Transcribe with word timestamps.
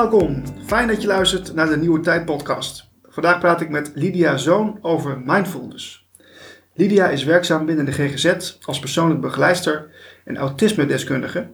Welkom. 0.00 0.42
Fijn 0.66 0.88
dat 0.88 1.02
je 1.02 1.08
luistert 1.08 1.54
naar 1.54 1.68
de 1.68 1.76
Nieuwe 1.76 2.00
Tijd 2.00 2.24
podcast. 2.24 2.90
Vandaag 3.02 3.38
praat 3.38 3.60
ik 3.60 3.68
met 3.68 3.90
Lydia 3.94 4.36
Zoon 4.36 4.78
over 4.82 5.20
mindfulness. 5.24 6.08
Lydia 6.74 7.08
is 7.08 7.24
werkzaam 7.24 7.66
binnen 7.66 7.84
de 7.84 7.92
GGZ 7.92 8.56
als 8.60 8.78
persoonlijk 8.78 9.20
begeleidster 9.20 9.90
en 10.24 10.36
autisme-deskundige. 10.36 11.50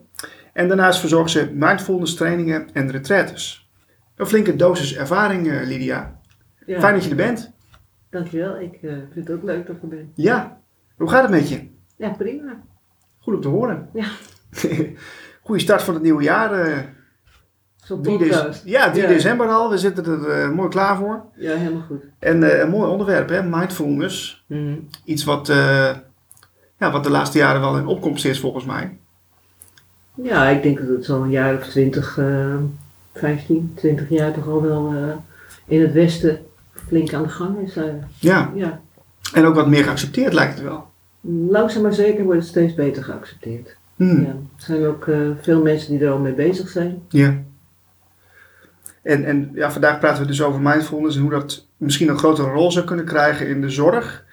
En 0.53 0.69
daarnaast 0.69 1.01
verzorgt 1.01 1.31
ze 1.31 1.51
mindfulness 1.55 2.15
trainingen 2.15 2.69
en 2.73 2.91
retraites. 2.91 3.71
Een 4.17 4.27
flinke 4.27 4.57
dosis 4.57 4.97
ervaring, 4.97 5.51
eh, 5.51 5.67
Lydia. 5.67 6.21
Ja, 6.67 6.81
Fijn 6.81 6.95
dat 6.95 7.05
je 7.05 7.11
er 7.11 7.17
bent. 7.17 7.53
dankjewel. 8.11 8.61
Ik 8.61 8.75
eh, 8.83 8.91
vind 9.13 9.29
het 9.29 9.31
ook 9.31 9.43
leuk 9.43 9.67
dat 9.67 9.77
ik 9.77 9.83
er 9.83 9.89
ben. 9.89 10.13
Ja, 10.15 10.61
hoe 10.97 11.09
gaat 11.09 11.23
het 11.23 11.31
met 11.31 11.49
je? 11.49 11.69
Ja, 11.97 12.11
prima. 12.11 12.63
Goed 13.19 13.35
om 13.35 13.41
te 13.41 13.49
horen. 13.49 13.89
Ja. 13.93 14.07
Goeie 15.43 15.63
start 15.63 15.83
van 15.83 15.95
het 15.95 16.03
nieuwe 16.03 16.23
jaar. 16.23 16.53
eh, 16.53 16.79
Zo'n 17.87 18.03
3 18.03 18.19
dec- 18.19 18.29
podcast. 18.29 18.63
ja, 18.65 18.91
3 18.91 19.03
Ja. 19.03 19.09
december 19.09 19.49
al. 19.49 19.71
We 19.71 19.79
zitten 19.79 20.05
er 20.05 20.29
eh, 20.31 20.51
mooi 20.51 20.69
klaar 20.69 20.97
voor. 20.97 21.23
Ja, 21.37 21.55
helemaal 21.57 21.83
goed. 21.87 22.03
En 22.19 22.43
eh, 22.43 22.59
een 22.61 22.69
mooi 22.71 22.91
onderwerp, 22.91 23.29
hè? 23.29 23.43
mindfulness. 23.43 24.45
Mhm. 24.47 24.75
Iets 25.05 25.25
wat, 25.25 25.49
eh, 25.49 25.91
ja, 26.79 26.91
wat 26.93 27.05
de 27.05 27.11
laatste 27.11 27.39
jaren 27.39 27.61
wel 27.61 27.79
in 27.79 27.87
opkomst 27.87 28.25
is, 28.25 28.41
volgens 28.41 28.65
mij. 28.65 28.97
Ja, 30.15 30.49
ik 30.49 30.63
denk 30.63 30.79
dat 30.79 30.89
het 30.89 31.05
zo'n 31.05 31.31
jaar 31.31 31.55
of 31.57 31.63
20, 31.67 32.19
eh 32.19 32.55
15, 33.15 33.73
20 33.75 34.09
jaar 34.09 34.33
toch 34.33 34.49
al 34.49 34.63
wel 34.63 34.95
in 35.67 35.81
het 35.81 35.93
Westen 35.93 36.39
flink 36.73 37.13
aan 37.15 37.23
de 37.23 37.29
gang 37.29 37.59
is. 37.59 37.75
Ja, 38.19 38.51
ja, 38.55 38.81
en 39.33 39.45
ook 39.45 39.55
wat 39.55 39.69
meer 39.69 39.85
geaccepteerd 39.85 40.33
lijkt 40.33 40.55
het 40.55 40.63
wel. 40.63 40.87
langzaam 41.51 41.83
maar 41.83 41.93
zeker 41.95 42.25
wordt 42.25 42.39
het 42.41 42.49
steeds 42.49 42.75
beter 42.75 43.05
geaccepteerd. 43.05 43.77
Hmm, 43.97 44.21
Ja. 44.23 44.29
Er 44.29 44.37
zijn 44.57 44.87
ook 44.87 45.09
veel 45.41 45.63
mensen 45.63 45.91
die 45.91 46.07
er 46.07 46.13
al 46.13 46.19
mee 46.19 46.33
bezig 46.33 46.69
zijn. 46.69 47.03
Ja. 47.09 47.35
En, 49.07 49.25
en 49.25 49.51
ja, 49.55 49.71
vandaag 49.71 49.99
praten 49.99 50.23
we 50.23 50.29
dus 50.29 50.43
over 50.43 50.61
mindfulness 50.61 51.17
en 51.17 51.23
hoe 51.23 51.31
dat 51.31 51.67
misschien 51.77 52.09
een 52.09 52.19
grotere 52.19 52.51
rol 52.51 52.73
zou 52.73 52.87
kunnen 52.87 53.05
krijgen 53.05 53.49
in 53.49 53.61
de 53.61 53.71
zorg. 53.71 54.25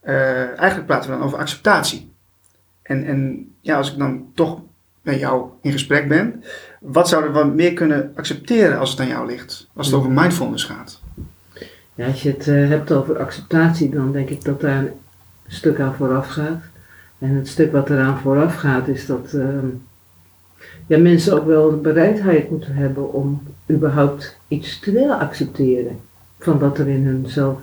Eh, 0.00 0.46
eigenlijk 0.46 0.86
praten 0.86 1.10
we 1.10 1.16
dan 1.16 1.26
over 1.26 1.38
acceptatie. 1.38 2.12
En, 2.82 3.04
en 3.04 3.50
ja, 3.60 3.76
als 3.76 3.92
ik 3.92 3.98
dan 3.98 4.26
toch 4.34 4.60
met 5.02 5.18
jou 5.18 5.48
in 5.62 5.72
gesprek 5.72 6.08
ben, 6.08 6.44
wat 6.80 7.08
zouden 7.08 7.32
we 7.32 7.54
meer 7.54 7.72
kunnen 7.72 8.12
accepteren 8.14 8.78
als 8.78 8.90
het 8.90 9.00
aan 9.00 9.08
jou 9.08 9.26
ligt? 9.26 9.68
Als 9.74 9.86
het 9.86 9.96
over 9.96 10.10
mindfulness 10.10 10.64
gaat. 10.64 11.00
Ja, 11.94 12.06
als 12.06 12.22
je 12.22 12.30
het 12.30 12.48
eh, 12.48 12.68
hebt 12.68 12.92
over 12.92 13.18
acceptatie, 13.18 13.90
dan 13.90 14.12
denk 14.12 14.28
ik 14.28 14.44
dat 14.44 14.60
daar 14.60 14.78
een 14.78 14.92
stuk 15.46 15.80
aan 15.80 15.94
vooraf 15.94 16.28
gaat. 16.28 16.62
En 17.18 17.34
het 17.34 17.48
stuk 17.48 17.72
wat 17.72 17.90
eraan 17.90 18.18
vooraf 18.18 18.54
gaat, 18.54 18.88
is 18.88 19.06
dat 19.06 19.32
ehm, 19.32 19.66
ja, 20.86 20.98
mensen 20.98 21.34
ook 21.34 21.46
wel 21.46 21.70
de 21.70 21.76
bereidheid 21.76 22.50
moeten 22.50 22.74
hebben 22.74 23.12
om 23.12 23.42
überhaupt 23.70 24.38
iets 24.48 24.80
te 24.80 24.92
willen 24.92 25.18
accepteren 25.18 25.96
van 26.38 26.58
wat 26.58 26.78
er 26.78 26.88
in 26.88 27.06
hunzelf 27.06 27.60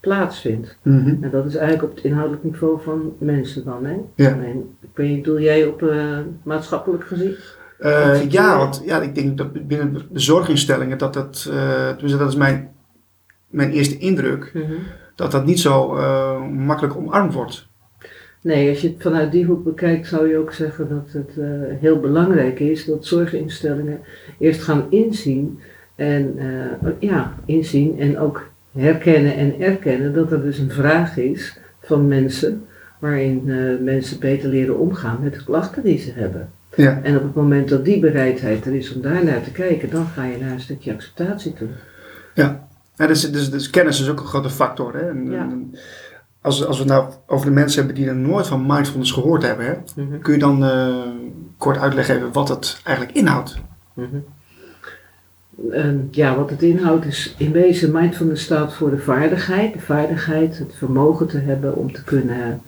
plaatsvindt. 0.00 0.76
En 0.82 1.28
dat 1.32 1.44
is 1.44 1.54
eigenlijk 1.54 1.90
op 1.90 1.96
het 1.96 2.04
inhoudelijk 2.04 2.44
niveau 2.44 2.80
van 2.82 3.12
mensen 3.18 3.64
dan, 3.64 3.84
hè? 3.84 3.96
Ja. 4.14 4.28
En 4.28 4.76
ik 4.80 4.88
weet 4.94 5.08
niet, 5.08 5.24
doe 5.24 5.40
jij 5.40 5.66
op 5.66 5.82
eh, 5.82 6.18
maatschappelijk 6.42 7.04
gezien? 7.04 7.34
Eh, 7.78 8.30
ja, 8.30 8.58
want 8.58 8.82
ja, 8.84 9.00
ik 9.00 9.14
denk 9.14 9.38
dat 9.38 9.68
binnen 9.68 9.92
de 10.10 10.20
zorginstellingen, 10.20 10.98
dat 10.98 11.14
dat, 11.14 11.42
tenminste 11.42 12.18
dat 12.18 12.28
is 12.28 12.36
mijn, 12.36 12.70
mijn 13.46 13.70
eerste 13.70 13.98
indruk, 13.98 14.52
dat 15.14 15.30
dat 15.30 15.44
niet 15.44 15.60
zo 15.60 15.94
makkelijk 16.48 16.96
omarmd 16.96 17.34
wordt. 17.34 17.70
Nee, 18.42 18.70
als 18.70 18.80
je 18.80 18.88
het 18.88 19.02
vanuit 19.02 19.32
die 19.32 19.44
hoek 19.44 19.64
bekijkt, 19.64 20.06
zou 20.06 20.28
je 20.28 20.38
ook 20.38 20.52
zeggen 20.52 20.88
dat 20.88 21.12
het 21.12 21.38
eh, 21.38 21.46
heel 21.80 22.00
belangrijk 22.00 22.60
is 22.60 22.84
dat 22.84 23.06
zorginstellingen 23.06 24.00
eerst 24.38 24.62
gaan 24.62 24.86
inzien 24.90 25.58
en 25.94 26.34
eh, 26.38 26.90
ja, 26.98 27.34
inzien 27.44 27.98
en 27.98 28.18
ook 28.18 28.50
herkennen 28.72 29.34
en 29.34 29.60
erkennen 29.60 30.14
dat 30.14 30.32
er 30.32 30.42
dus 30.42 30.58
een 30.58 30.70
vraag 30.70 31.16
is 31.16 31.58
van 31.82 32.08
mensen 32.08 32.64
waarin 32.98 33.42
eh, 33.46 33.84
mensen 33.84 34.20
beter 34.20 34.48
leren 34.48 34.78
omgaan 34.78 35.18
met 35.22 35.34
de 35.34 35.44
klachten 35.44 35.82
die 35.82 35.98
ze 35.98 36.12
hebben. 36.12 36.50
Ja. 36.74 37.00
En 37.02 37.16
op 37.16 37.22
het 37.22 37.34
moment 37.34 37.68
dat 37.68 37.84
die 37.84 38.00
bereidheid 38.00 38.66
er 38.66 38.74
is 38.74 38.94
om 38.94 39.02
daar 39.02 39.24
naar 39.24 39.42
te 39.42 39.52
kijken, 39.52 39.90
dan 39.90 40.06
ga 40.06 40.24
je 40.24 40.38
naar 40.38 40.52
een 40.52 40.60
stukje 40.60 40.92
acceptatie 40.92 41.52
toe. 41.52 41.68
Ja, 42.34 42.66
dus, 42.96 43.32
dus, 43.32 43.50
dus 43.50 43.70
kennis 43.70 44.00
is 44.00 44.08
ook 44.08 44.20
een 44.20 44.26
grote 44.26 44.50
factor. 44.50 44.94
Hè? 44.94 45.08
En, 45.08 45.30
Ja. 45.30 45.40
en 45.40 45.74
als, 46.42 46.66
als 46.66 46.76
we 46.78 46.82
het 46.84 46.92
nou 46.92 47.10
over 47.26 47.46
de 47.46 47.52
mensen 47.52 47.78
hebben 47.84 48.00
die 48.02 48.08
er 48.10 48.16
nooit 48.16 48.46
van 48.46 48.66
mindfulness 48.66 49.10
gehoord 49.12 49.42
hebben, 49.42 49.66
hè, 49.66 49.72
Mhm. 50.02 50.18
kun 50.18 50.32
je 50.32 50.38
dan 50.38 50.64
eh, 50.64 50.96
kort 51.56 51.78
uitleggen 51.78 52.32
wat 52.32 52.48
het 52.48 52.80
eigenlijk 52.84 53.16
inhoudt? 53.16 53.56
Mhm. 53.94 54.16
Ja, 56.10 56.36
wat 56.36 56.50
het 56.50 56.62
inhoudt 56.62 57.04
is 57.04 57.34
in 57.38 57.52
wezen 57.52 57.92
mindfulness 57.92 58.44
staat 58.44 58.74
voor 58.74 58.90
de 58.90 58.98
vaardigheid. 58.98 59.72
De 59.72 59.80
vaardigheid, 59.80 60.58
het 60.58 60.74
vermogen 60.74 61.26
te 61.26 61.38
hebben 61.38 61.76
om 61.76 61.92
te 61.92 62.04
kunnen, 62.04 62.60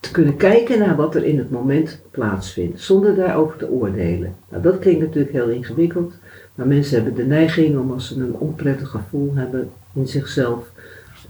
te 0.00 0.10
kunnen 0.10 0.36
kijken 0.36 0.78
naar 0.78 0.96
wat 0.96 1.14
er 1.14 1.24
in 1.24 1.38
het 1.38 1.50
moment 1.50 2.00
plaatsvindt, 2.10 2.80
zonder 2.80 3.14
daarover 3.14 3.56
te 3.58 3.70
oordelen. 3.70 4.34
Nou, 4.50 4.62
dat 4.62 4.78
klinkt 4.78 5.00
natuurlijk 5.00 5.32
heel 5.32 5.48
ingewikkeld, 5.48 6.12
maar 6.54 6.66
mensen 6.66 6.94
hebben 6.94 7.14
de 7.14 7.24
neiging 7.26 7.78
om 7.78 7.92
als 7.92 8.08
ze 8.08 8.20
een 8.20 8.34
onprettig 8.34 8.88
gevoel 8.88 9.32
hebben 9.34 9.70
in 9.92 10.08
zichzelf, 10.08 10.70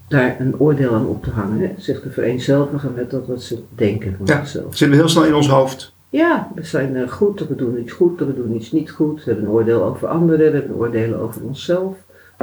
daar 0.09 0.41
een 0.41 0.59
oordeel 0.59 0.95
aan 0.95 1.07
op 1.07 1.25
te 1.25 1.31
hangen. 1.31 1.61
Hè? 1.61 1.73
Zich 1.79 2.01
te 2.01 2.11
vereenzelvigen 2.11 2.93
met 2.95 3.11
dat 3.11 3.27
wat 3.27 3.43
ze 3.43 3.63
denken 3.75 4.15
van 4.17 4.27
Ja. 4.27 4.37
zichzelf. 4.37 4.77
Zitten 4.77 4.91
we 4.91 4.97
heel 4.97 5.09
snel 5.09 5.25
in 5.25 5.35
ons 5.35 5.49
hoofd. 5.49 5.93
Ja, 6.11 6.49
we 6.55 6.65
zijn 6.65 6.97
eh, 6.97 7.09
goed, 7.09 7.49
we 7.49 7.55
doen 7.55 7.81
iets 7.81 7.93
goed, 7.93 8.19
we 8.19 8.35
doen 8.35 8.55
iets 8.55 8.73
niet 8.73 8.91
goed. 8.91 9.25
We 9.25 9.31
hebben 9.31 9.45
een 9.49 9.55
oordeel 9.55 9.83
over 9.85 10.09
anderen, 10.09 10.51
we 10.53 10.59
hebben 10.59 10.77
oordelen 10.77 11.21
over 11.21 11.43
onszelf, 11.43 11.97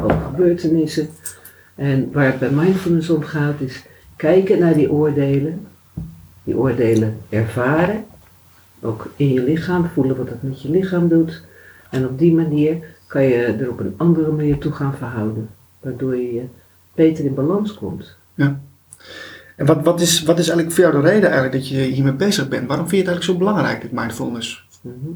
over 0.04 0.18
gebeurtenissen. 0.32 1.08
En 1.76 2.10
waar 2.12 2.26
het 2.26 2.40
bij 2.40 2.50
mindfulness 2.52 3.10
om 3.10 3.22
gaat 3.24 3.60
is 3.62 3.84
kijken 4.16 4.60
naar 4.60 4.74
die 4.74 4.92
oordelen, 4.92 5.68
die 6.44 6.58
oordelen 6.58 7.18
ervaren, 7.30 8.04
ook 8.82 9.08
in 9.16 9.34
je 9.34 9.44
lichaam, 9.44 9.86
voelen 9.94 10.18
wat 10.18 10.30
het 10.30 10.44
met 10.44 10.62
je 10.62 10.70
lichaam 10.70 11.08
doet. 11.08 11.44
En 11.90 12.06
op 12.06 12.20
die 12.20 12.34
manier 12.34 12.78
kan 13.08 13.24
je 13.24 13.36
er 13.36 13.70
op 13.70 13.80
een 13.80 13.94
andere 13.98 14.32
manier 14.32 14.58
toe 14.58 14.72
gaan 14.72 14.94
verhouden, 14.98 15.50
waardoor 15.80 16.16
je 16.16 16.42
beter 16.96 17.26
in 17.26 17.34
balans 17.34 17.74
komt. 17.74 18.18
En 19.56 19.66
wat, 19.66 19.84
wat, 19.84 20.02
is, 20.02 20.24
wat 20.24 20.40
is 20.40 20.48
eigenlijk 20.48 20.72
voor 20.72 20.92
jou 20.92 21.04
de 21.04 21.10
reden 21.10 21.30
eigenlijk 21.30 21.54
dat 21.54 21.68
je 21.68 21.78
hiermee 21.78 22.14
bezig 22.14 22.48
bent? 22.48 22.68
Waarom 22.68 22.88
vind 22.88 23.02
je 23.02 23.08
het 23.08 23.16
eigenlijk 23.16 23.40
zo 23.40 23.46
belangrijk, 23.46 23.82
dit 23.82 23.92
mindfulness? 23.92 24.68
Mhm. 24.82 25.12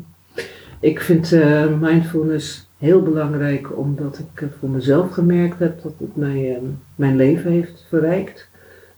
Ik 0.79 1.00
vind 1.00 1.31
eh, 1.31 1.79
mindfulness 1.79 2.69
heel 2.78 3.01
belangrijk 3.01 3.78
omdat 3.78 4.19
ik 4.19 4.41
eh, 4.41 4.47
voor 4.59 4.69
mezelf 4.69 5.12
gemerkt 5.12 5.59
heb 5.59 5.81
dat 5.81 5.94
het 5.97 6.16
mij, 6.16 6.56
eh, 6.56 6.62
mijn 6.95 7.16
leven 7.16 7.51
heeft 7.51 7.85
verrijkt. 7.90 8.50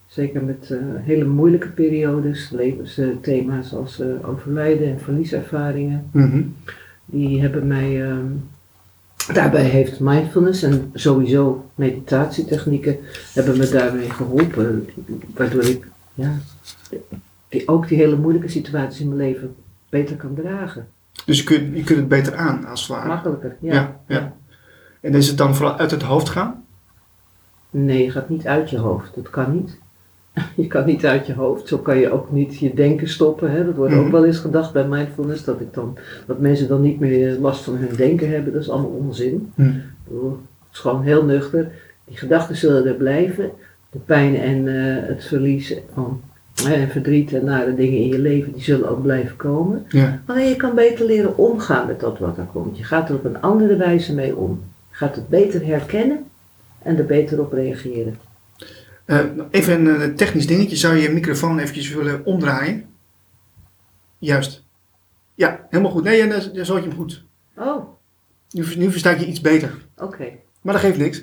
Zeker 0.06 0.44
met 0.44 0.76
hele 0.96 1.26
moeilijke 1.26 1.70
periodes, 1.70 2.50
levensthema's 2.50 3.74
als 3.74 4.02
overlijden 4.24 4.88
en 4.88 5.00
verlieservaringen. 5.00 6.10
Mhm. 6.12 6.42
Die 7.06 7.42
hebben 7.42 7.68
mij, 7.68 8.14
daarbij 9.34 9.64
heeft 9.64 10.00
mindfulness 10.00 10.64
en 10.64 10.90
sowieso 10.94 11.70
meditatietechnieken 11.76 12.98
hebben 13.34 13.58
me 13.58 13.70
daarmee 13.70 14.10
geholpen. 14.10 14.90
Waardoor 15.36 15.64
ik 15.64 15.88
ja, 16.14 16.38
die, 17.50 17.68
ook 17.68 17.88
die 17.88 17.98
hele 17.98 18.16
moeilijke 18.16 18.50
situaties 18.50 19.00
in 19.00 19.08
mijn 19.08 19.30
leven 19.30 19.56
beter 19.90 20.16
kan 20.16 20.36
dragen. 20.36 20.88
Dus 21.26 21.38
je 21.38 21.44
kunt, 21.44 21.76
je 21.76 21.84
kunt 21.84 22.00
het 22.00 22.08
beter 22.08 22.36
aan, 22.36 22.66
als 22.66 22.80
het 22.80 22.90
ware. 22.90 23.08
Makkelijker, 23.08 23.56
ja. 23.60 23.74
Ja, 23.74 24.00
ja. 24.08 24.34
En 25.02 25.14
is 25.14 25.28
het 25.28 25.38
dan 25.38 25.56
vooral 25.56 25.78
uit 25.78 25.92
het 25.92 26.02
hoofd 26.02 26.30
gaan? 26.30 26.64
Nee, 27.70 28.04
je 28.04 28.12
gaat 28.12 28.30
niet 28.30 28.48
uit 28.48 28.70
je 28.70 28.78
hoofd. 28.78 29.16
Dat 29.16 29.30
kan 29.30 29.54
niet. 29.56 29.80
Je 30.56 30.68
kan 30.68 30.86
niet 30.86 31.06
uit 31.06 31.26
je 31.28 31.34
hoofd. 31.34 31.68
Zo 31.68 31.78
kan 31.78 31.98
je 31.98 32.12
ook 32.12 32.32
niet 32.32 32.58
je 32.60 32.74
denken 32.74 33.10
stoppen. 33.10 33.52
Hè. 33.52 33.66
Dat 33.66 33.76
wordt 33.76 33.94
Mhm. 33.94 34.04
ook 34.06 34.12
wel 34.12 34.26
eens 34.26 34.38
gedacht 34.40 34.74
bij 34.74 34.88
mindfulness. 34.88 35.44
Dat, 35.44 35.60
ik 35.62 35.74
dan, 35.74 35.98
dat 36.28 36.40
mensen 36.40 36.68
dan 36.68 36.82
niet 36.82 37.00
meer 37.00 37.38
last 37.40 37.64
van 37.64 37.76
hun 37.76 37.96
denken 37.96 38.30
hebben. 38.30 38.54
Dat 38.54 38.62
is 38.62 38.70
allemaal 38.70 38.90
onzin. 38.92 39.52
Bedoel, 39.56 40.30
Het 40.32 40.74
is 40.74 40.80
gewoon 40.80 41.04
heel 41.04 41.24
nuchter. 41.26 41.72
Die 42.06 42.18
gedachten 42.18 42.56
zullen 42.56 42.86
er 42.86 42.94
blijven. 42.94 43.50
De 43.90 44.00
pijn 44.00 44.36
en 44.36 44.68
eh, 44.68 45.08
het 45.08 45.24
verlies 45.24 45.76
van, 45.94 46.22
hè, 46.64 46.74
en 46.74 46.90
verdriet 46.90 47.34
en 47.34 47.46
nare 47.46 47.76
dingen 47.76 47.98
in 48.00 48.08
je 48.08 48.20
leven, 48.20 48.54
die 48.54 48.64
zullen 48.64 48.90
ook 48.90 49.02
blijven 49.02 49.36
komen. 49.36 49.86
Ja. 49.90 50.22
Alleen 50.26 50.48
je 50.50 50.56
kan 50.56 50.76
beter 50.76 51.06
leren 51.06 51.38
omgaan 51.38 51.88
met 51.88 52.00
dat 52.00 52.20
wat 52.20 52.38
er 52.38 52.48
komt. 52.54 52.78
Je 52.78 52.84
gaat 52.84 53.10
er 53.10 53.16
op 53.16 53.26
een 53.26 53.42
andere 53.42 53.76
wijze 53.76 54.14
mee 54.16 54.36
om. 54.36 54.62
Je 54.90 54.96
gaat 54.96 55.16
het 55.16 55.28
beter 55.28 55.66
herkennen 55.66 56.24
en 56.82 56.98
er 56.98 57.06
beter 57.06 57.40
op 57.40 57.54
reageren. 57.54 58.16
Eh, 59.12 59.20
even 59.50 59.86
een 59.86 60.02
eh, 60.02 60.16
technisch 60.16 60.48
dingetje. 60.48 60.76
Zou 60.76 60.96
je 60.96 61.02
je 61.02 61.10
microfoon 61.10 61.60
eventjes 61.60 61.90
willen 61.90 62.26
omdraaien? 62.26 62.86
Juist. 64.18 64.64
Ja, 65.36 65.68
helemaal 65.70 65.92
goed. 65.92 66.04
Nee, 66.04 66.28
dan, 66.28 66.40
dan 66.54 66.54
je 66.54 66.74
hem 66.74 66.94
goed. 66.94 67.24
Oh, 67.56 67.88
Nu, 68.50 68.66
nu 68.76 68.92
versta 68.92 69.10
ik 69.10 69.20
je 69.20 69.26
iets 69.26 69.42
beter. 69.42 69.74
oké. 69.98 70.32
Maar 70.62 70.74
dat 70.74 70.84
geeft 70.84 70.98
niks. 70.98 71.20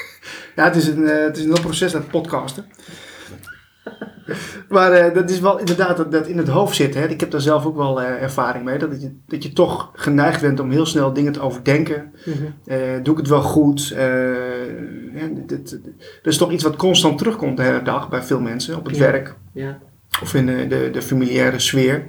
ja, 0.56 0.64
het 0.64 0.76
is 0.76 0.86
een, 0.86 1.08
eh, 1.08 1.24
het 1.24 1.36
is 1.36 1.44
een 1.44 1.52
heel 1.52 1.62
proces 1.62 1.92
dat 1.92 2.08
podcasten. 2.08 2.64
Maar 4.68 5.14
dat 5.14 5.30
is 5.30 5.40
wel 5.40 5.58
inderdaad 5.58 5.96
dat, 5.96 6.12
dat 6.12 6.26
in 6.26 6.38
het 6.38 6.48
hoofd 6.48 6.76
zit. 6.76 6.94
Hè. 6.94 7.08
Ik 7.08 7.20
heb 7.20 7.30
daar 7.30 7.40
zelf 7.40 7.66
ook 7.66 7.76
wel 7.76 8.02
ervaring 8.02 8.64
mee. 8.64 8.78
Dat 8.78 9.00
je, 9.00 9.16
dat 9.26 9.42
je 9.42 9.52
toch 9.52 9.90
geneigd 9.94 10.40
bent 10.40 10.60
om 10.60 10.70
heel 10.70 10.86
snel 10.86 11.12
dingen 11.12 11.32
te 11.32 11.40
overdenken. 11.40 12.12
Mhm. 12.24 13.02
Doe 13.02 13.12
ik 13.12 13.20
het 13.20 13.28
wel 13.28 13.42
goed? 13.42 13.94
Eh, 15.16 15.22
dit- 15.46 15.70
dat 16.22 16.32
is 16.32 16.36
toch 16.38 16.52
iets 16.52 16.62
wat 16.64 16.76
constant 16.76 17.18
terugkomt 17.18 17.56
de 17.56 17.62
hele 17.62 17.82
dag 17.82 18.08
bij 18.08 18.22
veel 18.22 18.40
mensen. 18.40 18.76
Op 18.76 18.86
het 18.86 18.96
Ja. 18.96 19.02
werk 19.02 19.34
Ja. 19.52 19.78
of 20.22 20.34
in 20.34 20.46
de, 20.46 20.66
de, 20.68 20.90
de 20.92 21.02
familiaire 21.02 21.58
sfeer. 21.58 22.04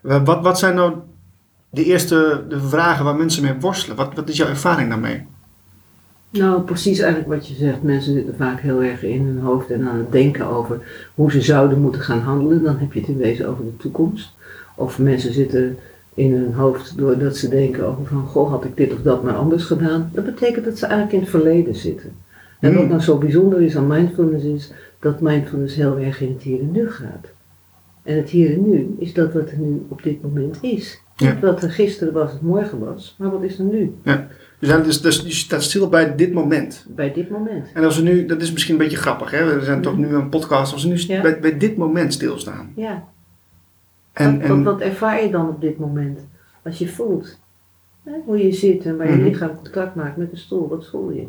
Wa- 0.00 0.22
Wat, 0.22 0.42
wat 0.42 0.58
zijn 0.58 0.74
nou 0.74 0.94
de 1.70 1.84
eerste 1.84 2.44
de 2.48 2.60
vragen 2.60 3.04
waar 3.04 3.16
mensen 3.16 3.42
mee 3.42 3.54
worstelen? 3.60 3.96
Wat, 3.96 4.14
wat 4.14 4.28
is 4.28 4.36
jouw 4.36 4.48
ervaring 4.48 4.88
daarmee? 4.88 5.22
Nou, 6.30 6.60
precies 6.62 6.98
eigenlijk 6.98 7.32
wat 7.34 7.48
je 7.48 7.54
zegt. 7.54 7.82
Mensen 7.82 8.12
zitten 8.12 8.36
vaak 8.36 8.60
heel 8.60 8.82
erg 8.82 9.02
in 9.02 9.26
hun 9.26 9.38
hoofd 9.38 9.70
en 9.70 9.88
aan 9.88 9.98
het 9.98 10.12
denken 10.12 10.46
over 10.46 10.80
hoe 11.14 11.30
ze 11.30 11.40
zouden 11.40 11.80
moeten 11.80 12.00
gaan 12.00 12.20
handelen. 12.20 12.62
Dan 12.62 12.78
heb 12.78 12.92
je 12.92 13.00
het 13.00 13.08
in 13.08 13.16
wezen 13.18 13.48
over 13.48 13.64
de 13.64 13.76
toekomst. 13.76 14.30
Of 14.74 14.98
mensen 14.98 15.32
zitten 15.32 15.78
in 16.14 16.32
hun 16.32 16.52
hoofd 16.54 16.98
doordat 16.98 17.36
ze 17.36 17.48
denken 17.48 17.86
over 17.86 18.06
van, 18.06 18.26
goh, 18.26 18.50
had 18.50 18.64
ik 18.64 18.76
dit 18.76 18.92
of 18.92 19.02
dat 19.02 19.22
maar 19.22 19.34
anders 19.34 19.64
gedaan. 19.64 20.10
Dat 20.12 20.24
betekent 20.24 20.64
dat 20.64 20.78
ze 20.78 20.84
eigenlijk 20.86 21.14
in 21.14 21.20
het 21.20 21.30
verleden 21.30 21.74
zitten. 21.74 22.12
En 22.62 22.70
wat 22.72 22.80
Hmm. 22.80 22.88
nou 22.90 23.00
zo 23.02 23.18
bijzonder 23.18 23.62
is 23.62 23.76
aan 23.76 23.86
mindfulness 23.86 24.44
is 24.44 24.72
dat 25.00 25.20
mindfulness 25.20 25.74
heel 25.74 25.98
erg 25.98 26.20
in 26.20 26.32
het 26.32 26.42
hier 26.42 26.60
en 26.60 26.70
nu 26.72 26.90
gaat. 26.90 27.26
En 28.02 28.16
het 28.16 28.30
hier 28.30 28.52
en 28.52 28.70
nu 28.70 28.94
is 28.98 29.14
dat 29.14 29.32
wat 29.32 29.50
er 29.50 29.58
nu 29.58 29.86
op 29.88 30.02
dit 30.02 30.22
moment 30.22 30.58
is. 30.62 31.00
Ja. 31.16 31.38
Wat 31.40 31.62
er 31.62 31.70
gisteren 31.70 32.12
was 32.12 32.32
of 32.34 32.40
morgen 32.40 32.78
was, 32.78 33.14
maar 33.18 33.30
wat 33.30 33.42
is 33.42 33.58
er 33.58 33.64
nu, 33.64 33.94
Dus, 34.58 34.68
dan- 34.68 34.82
dus, 34.82 35.00
dus 35.00 35.20
je 35.20 35.30
staat 35.30 35.62
stil 35.62 35.88
bij 35.88 36.14
dit 36.16 36.32
moment. 36.32 36.86
bij 36.88 37.12
dit 37.12 37.30
moment. 37.30 37.66
En 37.74 37.84
als 37.84 37.96
we 37.96 38.02
nu, 38.02 38.26
dat 38.26 38.42
is 38.42 38.52
misschien 38.52 38.74
een 38.74 38.80
beetje 38.80 38.96
grappig, 38.96 39.30
hè? 39.30 39.58
we 39.58 39.64
zijn 39.64 39.82
toch 39.82 39.98
nu 39.98 40.06
een 40.08 40.28
podcast, 40.28 40.72
als 40.72 40.82
we 40.84 40.88
nu 40.88 40.96
Ja. 40.96 41.22
bij, 41.22 41.40
bij 41.40 41.58
dit 41.58 41.76
moment 41.76 42.12
stilstaan. 42.12 42.72
Ja. 42.76 43.04
En, 44.12 44.40
wat, 44.40 44.48
en, 44.50 44.62
wat 44.62 44.80
ervaar 44.80 45.22
je 45.24 45.30
dan 45.30 45.48
op 45.48 45.60
dit 45.60 45.78
moment? 45.78 46.20
Als 46.64 46.78
je 46.78 46.88
voelt 46.88 47.38
hè, 48.04 48.12
hoe 48.24 48.38
je 48.46 48.52
zit 48.52 48.84
en 48.86 48.96
waar 48.96 49.10
je 49.10 49.16
Mhm. 49.16 49.24
lichaam 49.24 49.54
contact 49.62 49.94
maakt 49.94 50.16
met 50.16 50.30
de 50.30 50.36
stoel, 50.36 50.68
wat 50.68 50.88
voel 50.88 51.10
je? 51.10 51.26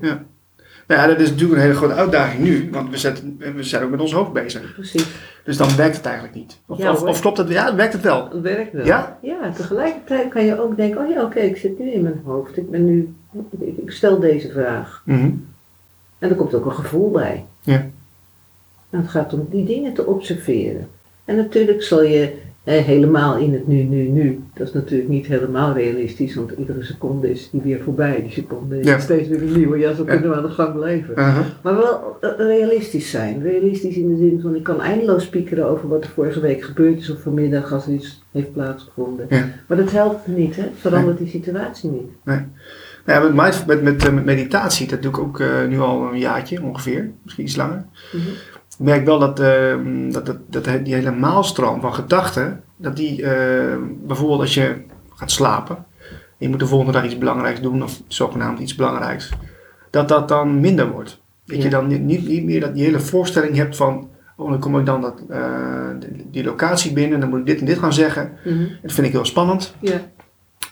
Nou 0.87 1.01
ja, 1.01 1.07
dat 1.07 1.19
is 1.19 1.29
natuurlijk 1.29 1.55
een 1.55 1.65
hele 1.65 1.77
grote 1.77 1.93
uitdaging 1.93 2.43
nu, 2.43 2.69
want 2.71 2.89
we, 2.89 2.97
zetten, 2.97 3.37
we 3.55 3.63
zijn 3.63 3.83
ook 3.83 3.89
met 3.89 3.99
ons 3.99 4.13
hoofd 4.13 4.33
bezig. 4.33 4.73
Precies, 4.73 5.07
Dus 5.43 5.57
dan 5.57 5.75
werkt 5.75 5.95
het 5.95 6.05
eigenlijk 6.05 6.35
niet. 6.35 6.57
Of, 6.65 6.77
Ja, 6.77 6.93
of, 6.93 7.21
klopt 7.21 7.37
het? 7.37 7.49
Ja, 7.49 7.75
werkt 7.75 7.93
het 7.93 8.01
wel. 8.01 8.29
dat 8.29 8.41
werkt 8.41 8.73
wel. 8.73 8.85
Ja? 8.85 9.17
Ja, 9.21 9.51
tegelijkertijd 9.55 10.29
kan 10.29 10.45
je 10.45 10.61
ook 10.61 10.75
denken, 10.75 11.01
oh 11.01 11.09
ja, 11.09 11.23
oké, 11.23 11.39
ik 11.39 11.57
zit 11.57 11.79
nu 11.79 11.91
in 11.91 12.01
mijn 12.01 12.21
hoofd. 12.25 12.57
Ik 12.57 12.69
ben 12.69 12.85
nu, 12.85 13.13
ik, 13.59 13.77
ik 13.77 13.91
stel 13.91 14.19
deze 14.19 14.51
vraag. 14.51 15.01
Mhm. 15.05 15.31
En 16.19 16.29
er 16.29 16.35
komt 16.35 16.53
ook 16.53 16.65
een 16.65 16.71
gevoel 16.71 17.11
bij. 17.11 17.45
Ja. 17.61 17.85
En 18.89 18.99
het 18.99 19.09
gaat 19.09 19.33
om 19.33 19.47
die 19.49 19.65
dingen 19.65 19.93
te 19.93 20.05
observeren. 20.05 20.89
En 21.25 21.35
natuurlijk 21.35 21.83
zal 21.83 22.03
je 22.03 22.33
helemaal 22.71 23.37
in 23.37 23.53
het 23.53 23.67
nu, 23.67 23.83
nu, 23.83 24.07
nu. 24.07 24.43
Dat 24.53 24.67
is 24.67 24.73
natuurlijk 24.73 25.09
niet 25.09 25.25
helemaal 25.25 25.73
realistisch, 25.73 26.35
want 26.35 26.51
iedere 26.51 26.83
seconde 26.83 27.31
is 27.31 27.49
die 27.51 27.61
weer 27.61 27.81
voorbij. 27.83 28.21
Die 28.21 28.31
seconde 28.31 28.79
is 28.79 28.85
Ja. 28.85 28.99
steeds 28.99 29.27
weer 29.27 29.41
een 29.41 29.57
nieuwe. 29.57 29.77
Ja, 29.77 29.93
zo 29.93 30.03
kunnen 30.03 30.29
we 30.29 30.35
aan 30.35 30.43
de 30.43 30.49
gang 30.49 30.73
blijven. 30.73 31.13
Maar 31.63 31.75
wel 31.75 32.17
eh, 32.21 32.29
realistisch 32.37 33.09
zijn. 33.09 33.41
Realistisch 33.41 33.95
in 33.95 34.09
de 34.09 34.17
zin 34.17 34.39
van 34.41 34.55
ik 34.55 34.63
kan 34.63 34.81
eindeloos 34.81 35.23
spiekeren 35.23 35.65
over 35.65 35.87
wat 35.87 36.03
er 36.03 36.09
vorige 36.09 36.39
week 36.39 36.63
gebeurd 36.63 36.99
is 36.99 37.09
of 37.09 37.21
vanmiddag 37.21 37.73
als 37.73 37.85
er 37.87 37.93
iets 37.93 38.23
heeft 38.31 38.53
plaatsgevonden. 38.53 39.25
Ja. 39.29 39.45
Maar 39.67 39.77
dat 39.77 39.91
helpt 39.91 40.27
niet, 40.27 40.55
hè? 40.55 40.61
Het 40.61 40.71
verandert 40.75 41.17
die 41.17 41.27
situatie 41.27 41.89
niet. 41.89 42.11
Nou 42.23 42.41
ja, 43.05 43.29
met, 43.65 43.81
met, 43.83 44.05
eh, 44.05 44.13
met 44.13 44.25
meditatie, 44.25 44.87
dat 44.87 45.01
doe 45.01 45.11
ik 45.11 45.17
ook 45.17 45.39
eh, 45.39 45.65
nu 45.67 45.79
al 45.79 46.11
een 46.11 46.19
jaartje 46.19 46.63
ongeveer, 46.63 47.11
misschien 47.23 47.45
iets 47.45 47.55
langer. 47.55 47.85
Mhm. 48.13 48.23
Ik 48.79 48.85
merk 48.85 49.05
wel 49.05 49.19
dat, 49.19 49.39
eh, 49.39 49.75
dat, 50.11 50.25
dat, 50.25 50.37
dat 50.47 50.63
die 50.85 50.93
hele 50.93 51.11
maalstroom 51.11 51.81
van 51.81 51.93
gedachten, 51.93 52.63
dat 52.77 52.95
die 52.95 53.23
eh, 53.23 53.75
bijvoorbeeld 54.03 54.39
als 54.39 54.53
je 54.53 54.75
gaat 55.15 55.31
slapen, 55.31 55.75
en 56.09 56.15
je 56.37 56.49
moet 56.49 56.59
de 56.59 56.67
volgende 56.67 56.91
dag 56.93 57.05
iets 57.05 57.17
belangrijks 57.17 57.61
doen, 57.61 57.83
of 57.83 58.01
zogenaamd 58.07 58.59
iets 58.59 58.75
belangrijks, 58.75 59.29
dat 59.89 60.07
dat 60.07 60.27
dan 60.27 60.59
minder 60.59 60.91
wordt. 60.91 61.21
Dat 61.45 61.61
je 61.63 61.69
dan 61.69 61.87
niet, 61.87 62.01
niet, 62.01 62.27
niet 62.27 62.43
meer 62.43 62.59
dat 62.59 62.73
die 62.73 62.83
hele 62.83 62.99
voorstelling 62.99 63.55
hebt 63.55 63.75
van, 63.75 64.09
oh 64.37 64.49
dan 64.49 64.59
kom 64.59 64.79
ik 64.79 64.85
dan 64.85 65.01
dat, 65.01 65.23
eh, 65.29 65.39
die- 65.99 66.27
die 66.31 66.43
locatie 66.43 66.93
binnen, 66.93 67.19
dan 67.19 67.29
moet 67.29 67.39
ik 67.39 67.45
dit 67.45 67.59
en 67.59 67.65
dit 67.65 67.77
gaan 67.79 67.93
zeggen. 67.93 68.31
Mhm. 68.45 68.65
Dat 68.81 68.91
vind 68.91 69.07
ik 69.07 69.13
heel 69.13 69.25
spannend. 69.25 69.75
Ja. 69.79 70.01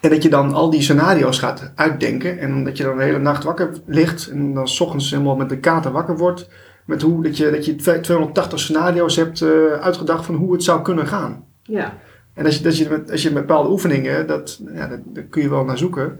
En 0.01 0.09
dat 0.09 0.23
je 0.23 0.29
dan 0.29 0.53
al 0.53 0.69
die 0.69 0.81
scenario's 0.81 1.39
gaat 1.39 1.71
uitdenken. 1.75 2.39
En 2.39 2.63
dat 2.63 2.77
je 2.77 2.83
dan 2.83 2.97
de 2.97 3.03
hele 3.03 3.19
nacht 3.19 3.43
wakker 3.43 3.69
ligt. 3.85 4.27
En 4.29 4.53
dan 4.53 4.67
's 4.67 4.79
ochtends 4.79 5.11
helemaal 5.11 5.35
met 5.35 5.49
de 5.49 5.57
kater 5.59 5.91
wakker 5.91 6.17
wordt. 6.17 6.49
Met 6.85 7.01
hoe 7.01 7.23
dat 7.23 7.37
je, 7.37 7.51
dat 7.51 7.65
je 7.65 7.75
280 7.75 8.59
scenario's 8.59 9.15
hebt 9.15 9.41
eh, 9.41 9.49
uitgedacht 9.81 10.25
van 10.25 10.35
hoe 10.35 10.53
het 10.53 10.63
zou 10.63 10.81
kunnen 10.81 11.07
gaan. 11.07 11.43
ja. 11.63 11.93
En 12.33 12.45
als 12.45 12.57
je, 12.57 12.65
als 12.65 12.77
je, 12.77 12.89
met, 12.89 13.11
als 13.11 13.21
je 13.21 13.31
met 13.31 13.45
bepaalde 13.47 13.69
oefeningen, 13.69 14.27
dat, 14.27 14.61
ja, 14.73 14.87
dat, 14.87 14.99
daar 15.05 15.23
kun 15.23 15.41
je 15.41 15.49
wel 15.49 15.63
naar 15.63 15.77
zoeken. 15.77 16.19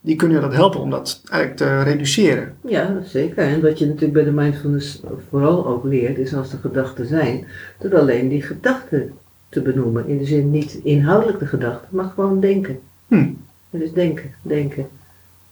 Die 0.00 0.16
kunnen 0.16 0.36
je 0.36 0.42
dat 0.42 0.54
helpen 0.54 0.80
om 0.80 0.90
dat 0.90 1.22
eigenlijk 1.30 1.60
te 1.60 1.82
reduceren. 1.82 2.54
Ja, 2.64 3.02
zeker. 3.04 3.38
En 3.38 3.62
wat 3.62 3.78
je 3.78 3.86
natuurlijk 3.86 4.12
bij 4.12 4.24
de 4.24 4.30
mindfulness 4.30 5.02
vooral 5.28 5.66
ook 5.66 5.84
leert, 5.84 6.18
is 6.18 6.34
als 6.34 6.52
er 6.52 6.58
gedachten 6.58 7.06
zijn, 7.06 7.46
door 7.78 7.98
alleen 7.98 8.28
die 8.28 8.42
gedachten 8.42 9.12
te 9.48 9.62
benoemen. 9.62 10.06
In 10.06 10.18
de 10.18 10.24
zin 10.24 10.50
niet 10.50 10.80
inhoudelijk 10.82 11.38
de 11.38 11.46
gedachten, 11.46 11.88
maar 11.90 12.04
gewoon 12.14 12.40
denken. 12.40 12.78
Hm. 13.08 13.30
Het 13.70 13.82
is 13.82 13.92
denken, 13.92 14.30
denken. 14.42 14.86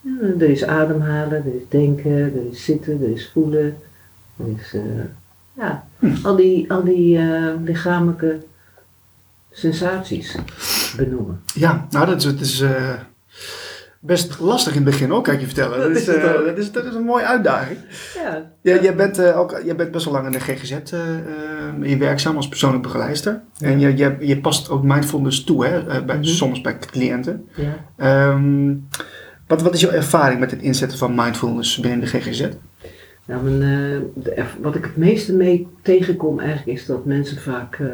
Ja, 0.01 0.11
er 0.39 0.51
is 0.51 0.65
ademhalen, 0.65 1.45
er 1.45 1.55
is 1.55 1.69
denken, 1.69 2.13
er 2.13 2.51
is 2.51 2.65
zitten, 2.65 3.03
er 3.03 3.11
is 3.11 3.31
voelen. 3.33 3.77
Is, 4.37 4.75
eh, 4.75 4.81
ja, 5.53 5.87
Hm. 5.99 6.15
al 6.23 6.37
die, 6.37 6.73
al 6.73 6.85
die 6.85 7.19
eh, 7.19 7.53
lichamelijke 7.65 8.39
sensaties 9.51 10.37
benoemen. 10.97 11.41
Ja, 11.55 11.87
nou 11.91 12.07
dat 12.07 12.17
is, 12.17 12.25
het 12.25 12.41
is 12.41 12.61
eh, 12.61 12.93
best 14.01 14.39
lastig 14.41 14.75
in 14.75 14.83
het 14.83 14.91
begin 14.91 15.13
ook, 15.13 15.25
kan 15.25 15.35
ik 15.35 15.41
je 15.41 15.47
vertellen. 15.47 15.79
Dat 15.81 15.89
Dat 15.89 15.97
is, 15.97 16.09
ook. 16.25 16.45
dat 16.47 16.59
is, 16.59 16.73
dat 16.73 16.85
is 16.85 16.95
een 16.95 17.03
mooie 17.05 17.25
uitdaging. 17.25 17.79
Ja, 18.15 18.51
Ja, 18.63 18.81
jij, 18.83 18.95
bent, 18.97 19.23
ook, 19.23 19.61
jij 19.65 19.77
bent 19.77 19.91
best 19.91 20.05
wel 20.05 20.15
lang 20.15 20.27
in 20.27 20.33
de 20.33 20.41
GGZ 20.41 20.71
je 21.83 21.97
werkzaam 21.99 22.37
als 22.37 22.49
persoonlijk 22.49 22.83
begeleider. 22.83 23.41
En 23.61 23.81
je, 23.81 23.97
je, 23.97 24.17
je 24.21 24.41
past 24.41 24.71
ook 24.71 24.83
mindfulness 24.83 25.45
toe, 25.45 25.67
hè, 25.67 26.05
bij, 26.05 26.17
Mhm. 26.17 26.25
soms 26.25 26.61
bij 26.61 26.79
cliënten. 26.79 27.49
ja. 27.55 27.75
Ehm, 27.97 28.75
wat, 29.47 29.63
wat 29.63 29.75
is 29.75 29.81
jouw 29.81 29.91
ervaring 29.91 30.41
met 30.41 30.51
het 30.51 30.61
inzetten 30.63 30.99
van 30.99 31.15
mindfulness 31.15 31.79
binnen 31.79 32.01
de 32.01 32.07
GGZ? 32.07 32.49
Nou, 33.27 33.61
wat 34.61 34.75
ik 34.75 34.85
het 34.85 34.97
meeste 34.97 35.35
mee 35.35 35.69
tegenkom 35.83 36.39
eigenlijk 36.41 36.79
is 36.79 36.87
dat 36.87 37.05
mensen 37.05 37.41
vaak, 37.41 37.79
eh, 37.79 37.89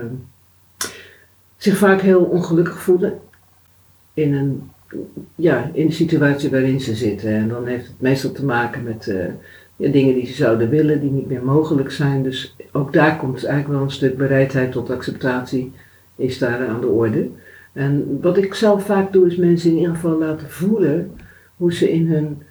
zich 1.56 1.76
vaak 1.76 2.00
heel 2.00 2.24
ongelukkig 2.24 2.82
voelen 2.82 3.18
in, 4.14 4.34
een, 4.34 4.70
ja, 5.34 5.70
in 5.72 5.86
de 5.86 5.92
situatie 5.92 6.50
waarin 6.50 6.80
ze 6.80 6.94
zitten. 6.94 7.30
En 7.30 7.48
dan 7.48 7.66
heeft 7.66 7.86
het 7.86 8.00
meestal 8.00 8.32
te 8.32 8.44
maken 8.44 8.82
met 8.82 9.14
dingen 9.90 10.14
die 10.14 10.26
ze 10.26 10.34
zouden 10.34 10.68
willen, 10.68 11.00
die 11.00 11.10
niet 11.10 11.28
meer 11.28 11.44
mogelijk 11.44 11.90
zijn. 11.90 12.22
Dus 12.22 12.56
ook 12.72 12.92
daar 12.92 13.16
komt 13.16 13.44
eigenlijk 13.44 13.68
wel 13.68 13.82
een 13.82 13.90
stuk 13.90 14.16
bereidheid 14.16 14.72
tot 14.72 14.90
acceptatie, 14.90 15.72
is 16.16 16.38
daar 16.38 16.66
aan 16.66 16.80
de 16.80 16.86
orde. 16.86 17.28
En 17.72 18.18
wat 18.20 18.36
ik 18.36 18.54
zelf 18.54 18.84
vaak 18.84 19.12
doe, 19.12 19.26
is 19.26 19.36
mensen 19.36 19.70
in 19.70 19.76
ieder 19.76 19.94
geval 19.94 20.18
laten 20.18 20.50
voelen 20.50 21.10
hoe 21.56 21.72
ze 21.72 21.92
in 21.92 22.12
hun 22.12 22.42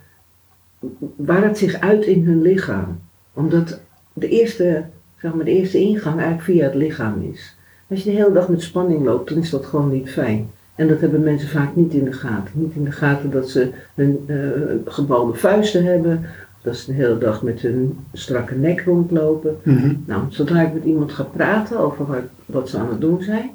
waar 1.16 1.44
het 1.44 1.58
zich 1.58 1.80
uit 1.80 2.06
in 2.06 2.26
hun 2.26 2.42
lichaam. 2.42 3.00
Omdat 3.34 3.80
de 4.14 4.30
eerste, 4.30 4.84
zeg 5.18 5.34
maar, 5.34 5.46
de 5.46 5.52
eerste 5.52 5.80
ingang 5.80 6.16
eigenlijk 6.16 6.44
via 6.44 6.64
het 6.64 6.76
lichaam 6.76 7.22
is. 7.32 7.56
Als 7.90 8.04
je 8.04 8.10
de 8.10 8.16
hele 8.16 8.32
dag 8.32 8.50
met 8.50 8.62
spanning 8.62 9.04
loopt, 9.04 9.30
dan 9.30 9.38
is 9.38 9.50
dat 9.50 9.66
gewoon 9.66 9.92
niet 9.92 10.10
fijn. 10.10 10.50
En 10.76 10.88
dat 10.88 11.02
hebben 11.02 11.24
mensen 11.24 11.50
vaak 11.50 11.76
niet 11.76 11.94
in 11.94 12.04
de 12.04 12.14
gaten. 12.14 12.54
Niet 12.54 12.76
in 12.76 12.84
de 12.84 12.92
gaten 12.92 13.32
dat 13.32 13.50
ze 13.50 13.70
hun 13.96 14.20
eh 14.28 14.38
gebalde 14.86 15.34
vuisten 15.34 15.84
hebben, 15.84 16.26
dat 16.62 16.76
ze 16.76 16.86
de 16.86 16.98
hele 16.98 17.18
dag 17.18 17.44
met 17.44 17.60
hun 17.60 17.98
strakke 18.14 18.56
nek 18.56 18.82
rondlopen. 18.82 19.58
Nou, 20.06 20.24
zodra 20.30 20.62
ik 20.62 20.74
met 20.74 20.84
iemand 20.84 21.12
ga 21.12 21.24
praten 21.24 21.80
over 21.80 22.06
wat, 22.06 22.24
wat 22.46 22.70
ze 22.70 22.78
aan 22.78 22.90
het 22.90 23.02
doen 23.02 23.22
zijn, 23.22 23.50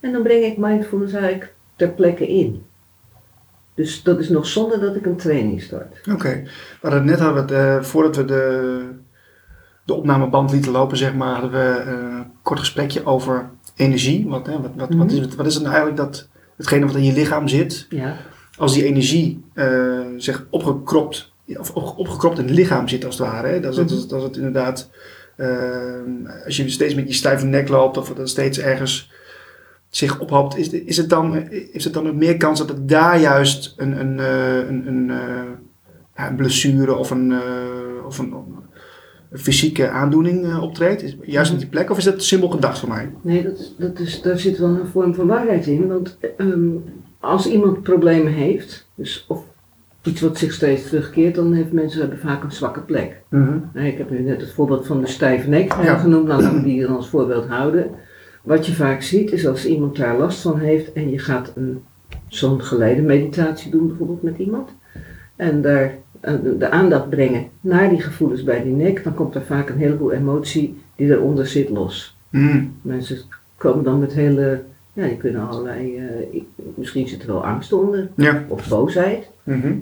en 0.00 0.12
dan 0.12 0.22
breng 0.22 0.44
ik 0.44 0.56
mindfulness 0.56 1.12
eigenlijk 1.12 1.54
ter 1.76 1.88
plekke 1.88 2.28
in. 2.28 2.62
Dus 3.78 4.02
dat 4.02 4.18
is 4.18 4.28
nog 4.28 4.46
zonder 4.46 4.80
dat 4.80 4.96
ik 4.96 5.06
een 5.06 5.16
training 5.16 5.62
start. 5.62 5.96
Oké, 6.12 6.42
we 6.80 6.88
hadden 6.88 7.04
net 7.04 7.18
hadden 7.18 7.46
we 7.46 7.54
het, 7.54 7.64
eh, 7.78 7.82
voordat 7.88 8.16
we 8.16 8.24
de, 8.24 8.80
de 9.84 9.94
opnameband 9.94 10.52
lieten 10.52 10.72
lopen, 10.72 10.96
zeg 10.96 11.14
maar, 11.14 11.32
hadden 11.32 11.50
we 11.50 11.80
eh, 11.80 11.92
een 11.92 12.26
kort 12.42 12.58
gesprekje 12.58 13.04
over 13.06 13.50
energie. 13.76 14.28
Wat, 14.28 14.46
hè, 14.46 14.52
wat, 14.52 14.70
wat, 14.76 14.88
wat, 14.94 15.06
Mhm. 15.06 15.06
is 15.16 15.18
het, 15.18 15.34
wat 15.34 15.46
is 15.46 15.54
het 15.54 15.62
nou 15.62 15.74
eigenlijk 15.74 16.04
dat, 16.06 16.28
hetgene 16.56 16.86
wat 16.86 16.94
in 16.94 17.04
je 17.04 17.12
lichaam 17.12 17.48
zit, 17.48 17.86
Ja. 17.90 18.16
als 18.56 18.72
die 18.74 18.84
energie 18.84 19.44
eh 19.54 20.00
zeg, 20.16 20.46
opgekropt, 20.50 21.32
of 21.46 21.70
op- 21.70 21.98
opgekropt 21.98 22.38
in 22.38 22.44
het 22.46 22.54
lichaam 22.54 22.88
zit 22.88 23.04
als 23.04 23.18
het 23.18 23.28
ware. 23.28 23.46
Hè? 23.48 23.60
Dat, 23.60 23.70
is, 23.72 23.76
dat, 23.78 23.90
is, 23.90 24.06
dat 24.06 24.18
is 24.18 24.24
het 24.24 24.36
inderdaad, 24.36 24.90
eh, 25.36 25.48
als 26.44 26.56
je 26.56 26.68
steeds 26.68 26.94
met 26.94 27.08
je 27.08 27.14
stijve 27.14 27.46
nek 27.46 27.68
loopt 27.68 27.96
of 27.96 28.12
dat 28.14 28.28
steeds 28.28 28.58
ergens 28.58 29.10
zich 29.90 30.20
ophoopt, 30.20 30.56
is, 30.56 30.68
is 30.70 30.96
het 30.96 31.08
dan, 31.08 31.50
is 31.50 31.84
het 31.84 31.92
dan 31.92 32.08
ook 32.08 32.14
meer 32.14 32.36
kans 32.36 32.58
dat 32.58 32.68
het 32.68 32.88
daar 32.88 33.20
juist 33.20 33.74
een, 33.76 34.00
een, 34.00 34.20
eh, 34.20 34.56
een, 34.68 34.86
een, 34.86 35.10
eh, 35.10 36.26
een 36.28 36.36
blessure 36.36 36.96
of 36.96 37.10
een, 37.10 37.32
eh, 37.32 38.06
of 38.06 38.18
een, 38.18 38.34
een 39.30 39.38
fysieke 39.38 39.88
aandoening 39.88 40.56
optreedt, 40.56 41.02
is, 41.02 41.16
juist 41.22 41.52
op 41.52 41.58
die 41.58 41.68
plek, 41.68 41.90
of 41.90 41.98
is 41.98 42.04
dat 42.04 42.22
simpel 42.22 42.48
gedacht 42.48 42.78
voor 42.78 42.88
mij? 42.88 43.10
Nee, 43.20 43.42
dat, 43.42 43.74
dat 43.78 43.98
is, 43.98 44.22
daar 44.22 44.38
zit 44.38 44.58
wel 44.58 44.68
een 44.68 44.86
vorm 44.86 45.14
van 45.14 45.26
waarheid 45.26 45.66
in. 45.66 45.86
Want 45.86 46.18
ehm, 46.36 46.68
als 47.20 47.46
iemand 47.46 47.82
problemen 47.82 48.32
heeft, 48.32 48.88
dus 48.94 49.24
of 49.28 49.44
iets 50.02 50.20
wat 50.20 50.38
zich 50.38 50.52
steeds 50.52 50.88
terugkeert, 50.88 51.34
dan 51.34 51.52
heeft 51.52 51.72
mensen 51.72 52.00
hebben 52.00 52.18
vaak 52.18 52.42
een 52.42 52.52
zwakke 52.52 52.80
plek. 52.80 53.22
Nou, 53.30 53.86
ik 53.86 53.98
heb 53.98 54.10
nu 54.10 54.20
net 54.20 54.40
het 54.40 54.52
voorbeeld 54.52 54.86
van 54.86 55.00
de 55.00 55.06
stijve 55.06 55.48
nek 55.48 55.72
Ja. 55.82 55.96
genoemd, 55.98 56.26
nou, 56.26 56.42
laten 56.42 56.58
we 56.58 56.64
die 56.64 56.82
dan 56.82 56.96
als 56.96 57.08
voorbeeld 57.08 57.46
houden. 57.46 57.90
Wat 58.48 58.66
je 58.66 58.74
vaak 58.74 59.02
ziet 59.02 59.32
is 59.32 59.46
als 59.46 59.66
iemand 59.66 59.96
daar 59.96 60.18
last 60.18 60.40
van 60.40 60.58
heeft 60.58 60.92
en 60.92 61.10
je 61.10 61.18
gaat 61.18 61.52
een, 61.54 61.82
zo'n 62.28 62.62
geleide 62.62 63.02
meditatie 63.02 63.70
doen 63.70 63.86
bijvoorbeeld 63.88 64.22
met 64.22 64.38
iemand. 64.38 64.68
En 65.36 65.62
daar 65.62 65.94
eh, 66.20 66.34
de, 66.58 66.70
aandacht 66.70 67.08
brengen 67.10 67.48
naar 67.60 67.88
die 67.88 68.00
gevoelens 68.00 68.42
bij 68.44 68.62
die 68.62 68.72
nek, 68.72 69.04
dan 69.04 69.14
komt 69.14 69.34
er 69.34 69.42
vaak 69.42 69.68
een 69.68 69.78
heleboel 69.78 70.12
emotie 70.12 70.78
die 70.96 71.10
eronder 71.10 71.46
zit 71.46 71.68
los. 71.68 72.16
Mhm. 72.30 72.64
Mensen 72.82 73.18
komen 73.56 73.84
dan 73.84 73.98
met 73.98 74.12
hele, 74.12 74.62
ja, 74.92 75.06
die 75.06 75.16
kunnen 75.16 75.48
allerlei, 75.48 75.96
eh, 75.96 76.04
ik- 76.34 76.46
misschien 76.74 77.08
zit 77.08 77.20
er 77.22 77.26
wel 77.28 77.44
angst 77.44 77.72
onder 77.72 78.08
Ja. 78.14 78.44
of 78.48 78.68
boosheid. 78.68 79.28
Mhm. 79.42 79.72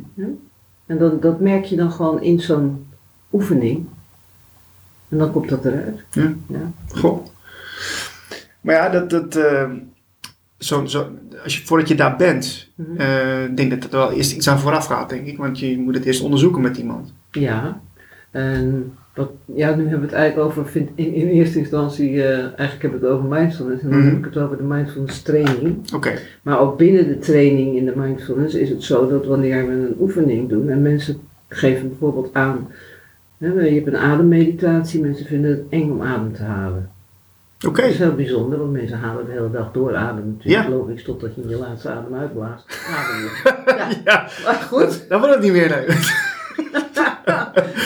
En 0.87 0.99
dat, 0.99 1.23
dat 1.23 1.41
merk 1.41 1.65
je 1.65 1.77
dan 1.77 1.91
gewoon 1.93 2.23
in 2.23 2.41
zo'n 2.41 2.87
oefening. 3.33 3.87
En 5.09 5.19
dan 5.19 5.33
komt 5.33 5.49
dat 5.49 5.65
eruit. 5.65 6.01
Ja. 6.11 6.33
Ja. 6.47 6.71
Goh. 6.89 7.27
Maar 8.67 8.75
ja, 8.75 8.89
dat, 8.89 9.11
dat, 9.11 9.37
eh, 9.37 9.71
zo, 10.59 10.85
zo, 10.87 11.07
als 11.45 11.57
je, 11.59 11.67
voordat 11.67 11.89
je 11.89 11.95
daar 11.95 12.17
bent, 12.17 12.69
eh, 12.97 13.45
ik 13.45 13.57
denk 13.57 13.71
dat 13.71 13.85
er 13.93 13.99
wel 13.99 14.13
eerst 14.13 14.37
iets 14.37 14.49
aan 14.49 14.59
vooraf 14.59 14.87
gaat, 14.87 15.09
denk 15.09 15.27
ik. 15.27 15.37
Want 15.39 15.59
je 15.59 15.79
moet 15.79 15.95
het 15.95 16.05
eerst 16.05 16.23
onderzoeken 16.23 16.63
met 16.63 16.77
iemand. 16.77 17.13
Ja, 17.31 17.81
en 18.31 18.93
wat, 19.15 19.31
ja, 19.45 19.75
nu 19.75 19.83
hebben 19.83 20.01
we 20.01 20.07
het 20.07 20.15
eigenlijk 20.15 20.49
over, 20.49 20.67
vind, 20.67 20.91
in, 20.95 21.15
in 21.15 21.27
eerste 21.29 21.59
instantie, 21.59 22.23
eh, 22.23 22.39
eigenlijk 22.39 22.83
heb 22.83 22.95
ik 22.95 23.01
het 23.01 23.11
over 23.11 23.29
mindfulness 23.29 23.83
en 23.83 23.91
dan 23.91 23.99
Mhm. 23.99 24.09
heb 24.09 24.19
ik 24.19 24.25
het 24.25 24.37
over 24.37 24.57
de 24.57 24.63
mindfulness 24.63 25.23
training. 25.23 25.93
Oké. 25.95 26.13
Maar 26.43 26.59
ook 26.61 26.79
binnen 26.79 27.07
de 27.09 27.19
training 27.19 27.77
in 27.77 27.85
de 27.85 27.93
mindfulness 27.97 28.55
is 28.55 28.69
het 28.69 28.83
zo 28.83 29.09
dat 29.09 29.27
wanneer 29.27 29.67
we 29.67 29.73
een 29.73 29.97
oefening 30.01 30.49
doen 30.49 30.69
en 30.69 30.83
mensen 30.83 31.17
geven 31.49 31.89
bijvoorbeeld 31.89 32.31
aan, 32.33 32.69
hè, 33.39 33.49
je 33.53 33.75
hebt 33.75 33.87
een 33.87 33.97
ademmeditatie, 33.97 35.01
mensen 35.01 35.27
vinden 35.27 35.51
het 35.51 35.63
eng 35.69 35.91
om 35.91 36.03
adem 36.03 36.33
te 36.33 36.43
halen. 36.43 36.91
Oké. 37.67 37.81
Dat 37.81 37.91
is 37.91 37.99
heel 37.99 38.15
bijzonder, 38.15 38.59
want 38.59 38.73
mensen 38.73 38.99
halen 38.99 39.27
de 39.27 39.33
hele 39.33 39.51
dag 39.51 39.73
door 39.73 39.97
adem 39.97 40.27
natuurlijk, 40.37 40.65
Ja. 40.69 40.71
logisch, 40.75 41.03
totdat 41.05 41.35
je 41.35 41.49
je 41.49 41.57
laatste 41.59 41.91
adem 41.91 42.15
uitblaast. 42.15 42.65
Ja, 43.67 43.89
Ja, 44.05 44.29
maar 44.45 44.55
goed. 44.55 45.09
dan 45.09 45.19
wordt 45.21 45.35
het 45.35 45.43
niet 45.45 45.53
meer 45.53 45.69
leuk. 45.69 45.95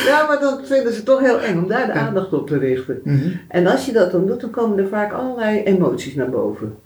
Ja, 0.07 0.27
maar 0.27 0.39
dan 0.41 0.65
vinden 0.65 0.93
ze 0.93 1.03
toch 1.03 1.21
heel 1.21 1.41
eng 1.41 1.59
om 1.59 1.69
daar 1.69 1.87
de 1.87 1.93
aandacht 1.93 2.33
op 2.33 2.47
te 2.47 2.59
richten. 2.59 3.01
Mhm. 3.05 3.29
En 3.49 3.67
als 3.67 3.87
je 3.87 3.93
dat 3.93 4.13
dan 4.13 4.27
doet, 4.27 4.41
dan 4.41 4.51
komen 4.51 4.79
er 4.79 4.89
vaak 4.89 5.13
allerlei 5.13 5.63
emoties 5.63 6.15
naar 6.15 6.31
boven. 6.31 6.77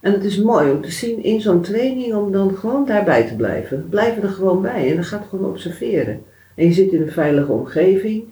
En 0.00 0.12
het 0.12 0.24
is 0.24 0.38
mooi 0.42 0.70
om 0.70 0.82
te 0.82 0.90
zien 0.90 1.22
in 1.22 1.40
zo'n 1.40 1.60
training 1.60 2.14
om 2.14 2.32
dan 2.32 2.54
gewoon 2.56 2.86
daarbij 2.86 3.26
te 3.26 3.36
blijven. 3.36 3.86
Blijf 3.88 4.22
er 4.22 4.28
gewoon 4.28 4.62
bij 4.62 4.88
en 4.88 4.94
dan 4.94 5.04
gaat 5.04 5.26
gewoon 5.28 5.44
observeren. 5.50 6.22
En 6.54 6.64
je 6.66 6.72
zit 6.72 6.92
in 6.92 7.02
een 7.02 7.12
veilige 7.12 7.52
omgeving. 7.52 8.24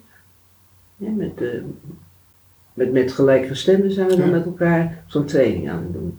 Ja, 0.97 1.11
met, 1.11 1.32
eh, 1.40 1.49
met, 2.78 2.92
met 2.92 3.12
gelijkgestemden 3.12 3.92
zijn 3.92 4.08
we 4.08 4.16
dan 4.16 4.26
Ja. 4.26 4.32
met 4.32 4.44
elkaar 4.44 5.04
zo'n 5.06 5.25
training 5.25 5.70
aan 5.70 5.82
het 5.82 5.92
doen. 5.92 6.18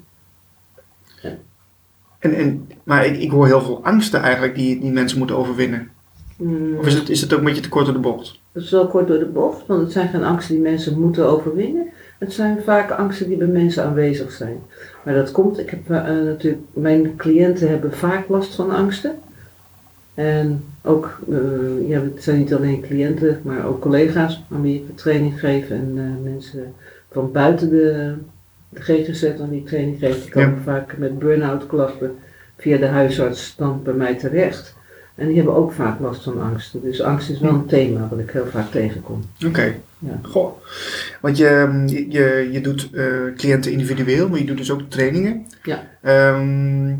En, 2.20 2.34
en, 2.36 2.68
maar 2.84 3.06
ik, 3.06 3.18
ik 3.18 3.32
hoor 3.32 3.46
heel 3.46 3.62
veel 3.62 3.84
angsten 3.84 4.22
eigenlijk 4.22 4.56
die, 4.56 4.80
die 4.80 4.92
mensen 4.92 5.18
moeten 5.18 5.38
overwinnen. 5.38 5.90
Mm, 6.38 6.78
Of 6.78 6.86
is 6.86 6.94
het, 6.94 7.10
is 7.10 7.22
het 7.22 7.34
ook 7.34 7.40
een 7.40 7.46
beetje 7.46 7.62
te 7.62 7.70
kort 7.70 7.86
door 7.86 7.94
de 7.94 8.00
bocht? 8.00 8.40
Dat 8.52 8.64
is 8.64 8.72
wel 8.72 8.88
kort 8.88 9.08
door 9.08 9.20
de 9.20 9.26
bocht, 9.26 9.68
want 9.68 9.82
het 9.82 9.92
zijn 9.92 10.10
geen 10.10 10.24
angsten 10.24 10.56
die 10.56 10.64
mensen 10.64 11.00
moeten 11.00 11.26
overwinnen. 11.26 11.88
Het 12.18 12.34
zijn 12.34 12.58
vaak 12.64 12.92
angsten 12.92 13.28
die 13.28 13.38
bij 13.38 13.48
mensen 13.48 13.84
aanwezig 13.84 14.32
zijn. 14.32 14.58
Maar 15.04 15.14
dat 15.14 15.32
komt, 15.32 15.60
ik 15.60 15.70
heb 15.70 15.90
eh, 15.90 16.04
natuurlijk, 16.04 16.62
mijn 16.74 17.16
cliënten 17.16 17.70
hebben 17.70 17.94
vaak 17.94 18.28
last 18.30 18.56
van 18.56 18.72
angsten. 18.72 19.20
En 20.14 20.64
ook, 20.84 21.20
eh, 21.30 21.90
ja, 21.90 22.02
het 22.02 22.24
zijn 22.24 22.38
niet 22.38 22.54
alleen 22.54 22.82
cliënten, 22.82 23.40
maar 23.44 23.66
ook 23.66 23.82
collega's 23.82 24.44
aan 24.52 24.62
wie 24.62 24.76
ik 24.76 24.98
training 24.98 25.40
geef. 25.40 25.70
En 25.70 25.94
eh, 25.96 26.32
mensen 26.32 26.74
van 27.12 27.32
buiten 27.32 27.70
de, 27.70 28.14
de 28.70 28.82
GGZ 28.82 29.24
aan 29.24 29.50
wie 29.50 29.60
ik 29.60 29.68
training 29.68 30.00
geef, 30.00 30.22
die 30.22 30.32
komen 30.32 30.62
vaak 30.62 30.98
met 30.98 31.20
burn-out 31.20 31.68
klachten 31.68 32.16
via 32.58 32.78
de 32.78 32.86
huisarts 32.86 33.56
dan 33.56 33.84
bij 33.84 33.94
mij 33.94 34.16
terecht. 34.16 34.78
En 35.16 35.28
die 35.28 35.36
hebben 35.36 35.56
ook 35.56 35.72
vaak 35.72 36.00
last 36.00 36.24
van 36.24 36.42
angsten. 36.42 36.82
Dus 36.82 37.02
angst 37.02 37.30
is 37.30 37.40
wel 37.40 37.54
een 37.54 37.66
thema 37.66 38.08
wat 38.10 38.20
ik 38.20 38.32
heel 38.32 38.46
vaak 38.46 38.72
tegenkom. 38.72 39.24
Oké. 39.46 39.76
Ja. 40.00 40.20
Goh. 40.22 40.62
Want 41.22 41.38
je, 41.38 41.84
je, 42.10 42.50
je 42.52 42.62
doet 42.62 42.90
eh, 42.94 43.06
cliënten 43.36 43.72
individueel, 43.72 44.30
maar 44.30 44.40
je 44.40 44.46
doet 44.46 44.58
dus 44.58 44.72
ook 44.72 44.82
trainingen. 44.88 45.46
Ja. 45.64 45.88
Ehm, 46.02 46.94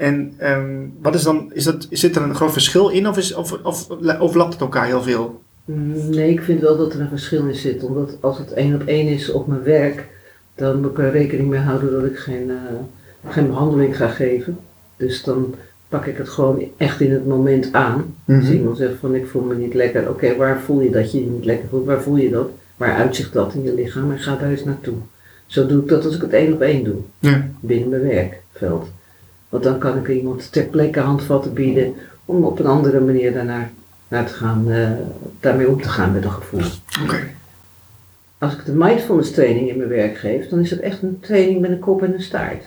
en 0.00 0.32
ehm, 0.36 0.76
wat 1.02 1.14
is 1.14 1.22
dan, 1.22 1.50
is 1.54 1.64
dat, 1.64 1.86
zit 1.90 2.16
er 2.16 2.22
een 2.22 2.34
groot 2.34 2.52
verschil 2.52 2.88
in 2.88 3.08
of, 3.08 3.16
is, 3.18 3.34
of, 3.34 3.58
of 3.62 3.88
overlapt 4.20 4.52
het 4.52 4.60
elkaar 4.62 4.86
heel 4.86 5.02
veel? 5.02 5.40
Mm, 5.64 6.10
Nee, 6.10 6.30
ik 6.30 6.42
vind 6.42 6.60
wel 6.60 6.76
dat 6.76 6.92
er 6.94 7.00
een 7.00 7.08
verschil 7.08 7.46
in 7.46 7.54
zit. 7.54 7.82
Omdat 7.84 8.16
als 8.20 8.38
het 8.38 8.52
één 8.52 8.74
op 8.74 8.82
één 8.86 9.06
is 9.06 9.30
op 9.30 9.46
mijn 9.46 9.62
werk, 9.62 10.06
dan 10.54 10.80
moet 10.80 10.90
ik 10.90 10.98
er 10.98 11.10
rekening 11.10 11.48
mee 11.48 11.60
houden 11.60 11.92
dat 11.92 12.04
ik 12.04 12.18
geen, 12.18 12.50
eh, 12.50 13.30
geen 13.32 13.46
behandeling 13.46 13.96
ga 13.96 14.08
geven. 14.08 14.58
Dus 14.96 15.22
dan 15.22 15.54
pak 15.88 16.06
ik 16.06 16.16
het 16.16 16.28
gewoon 16.28 16.62
echt 16.76 17.00
in 17.00 17.12
het 17.12 17.26
moment 17.26 17.72
aan. 17.72 18.14
Als 18.26 18.36
Mhm. 18.44 18.52
iemand 18.52 18.76
zegt 18.76 18.94
van 19.00 19.14
ik 19.14 19.26
voel 19.26 19.42
me 19.42 19.54
niet 19.54 19.74
lekker, 19.74 20.08
oké, 20.08 20.36
waar 20.36 20.60
voel 20.60 20.80
je 20.80 20.90
dat 20.90 21.12
je 21.12 21.24
je 21.24 21.30
niet 21.30 21.44
lekker 21.44 21.68
voelt? 21.68 21.86
Waar 21.86 22.02
voel 22.02 22.16
je 22.16 22.30
dat? 22.30 22.48
Waar 22.76 22.94
uitzicht 22.94 23.32
dat 23.32 23.54
in 23.54 23.62
je 23.62 23.74
lichaam? 23.74 24.10
En 24.10 24.18
ga 24.18 24.36
daar 24.36 24.50
eens 24.50 24.64
naartoe. 24.64 24.94
Zo 25.46 25.66
doe 25.66 25.82
ik 25.82 25.88
dat 25.88 26.04
als 26.04 26.14
ik 26.14 26.20
het 26.20 26.32
één 26.32 26.52
op 26.52 26.60
één 26.60 26.84
doe. 26.84 26.96
Ja. 27.18 27.48
binnen 27.60 27.88
mijn 27.88 28.02
werkveld. 28.02 28.88
Want 29.50 29.62
dan 29.64 29.78
kan 29.78 29.98
ik 29.98 30.08
iemand 30.08 30.52
ter 30.52 30.64
plekke 30.64 31.00
handvatten 31.00 31.52
bieden 31.52 31.94
om 32.24 32.44
op 32.44 32.58
een 32.58 32.66
andere 32.66 33.00
manier 33.00 33.32
daarnaar 33.32 33.70
naar 34.08 34.26
te 34.26 34.32
gaan, 34.34 34.70
eh, 34.70 34.90
daarmee 35.40 35.68
om 35.68 35.82
te 35.82 35.88
gaan 35.88 36.12
met 36.12 36.24
een 36.24 36.30
gevoel. 36.30 36.60
Als 38.38 38.52
ik 38.52 38.64
de 38.64 38.72
mindfulness 38.72 39.30
training 39.32 39.68
in 39.68 39.76
mijn 39.76 39.88
werk 39.88 40.16
geef, 40.18 40.48
dan 40.48 40.58
is 40.60 40.70
het 40.70 40.80
echt 40.80 41.02
een 41.02 41.20
training 41.20 41.60
met 41.60 41.70
een 41.70 41.78
kop 41.78 42.02
en 42.02 42.14
een 42.14 42.22
staart. 42.22 42.62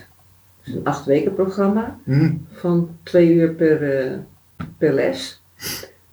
Het 0.60 0.66
is 0.66 0.74
een 0.74 0.84
acht 0.84 1.04
weken 1.04 1.34
programma 1.34 1.98
Mhm. 2.04 2.32
van 2.52 2.88
twee 3.02 3.32
uur 3.32 3.50
per, 3.50 3.98
eh, 3.98 4.10
per 4.78 4.92
les. 4.92 5.40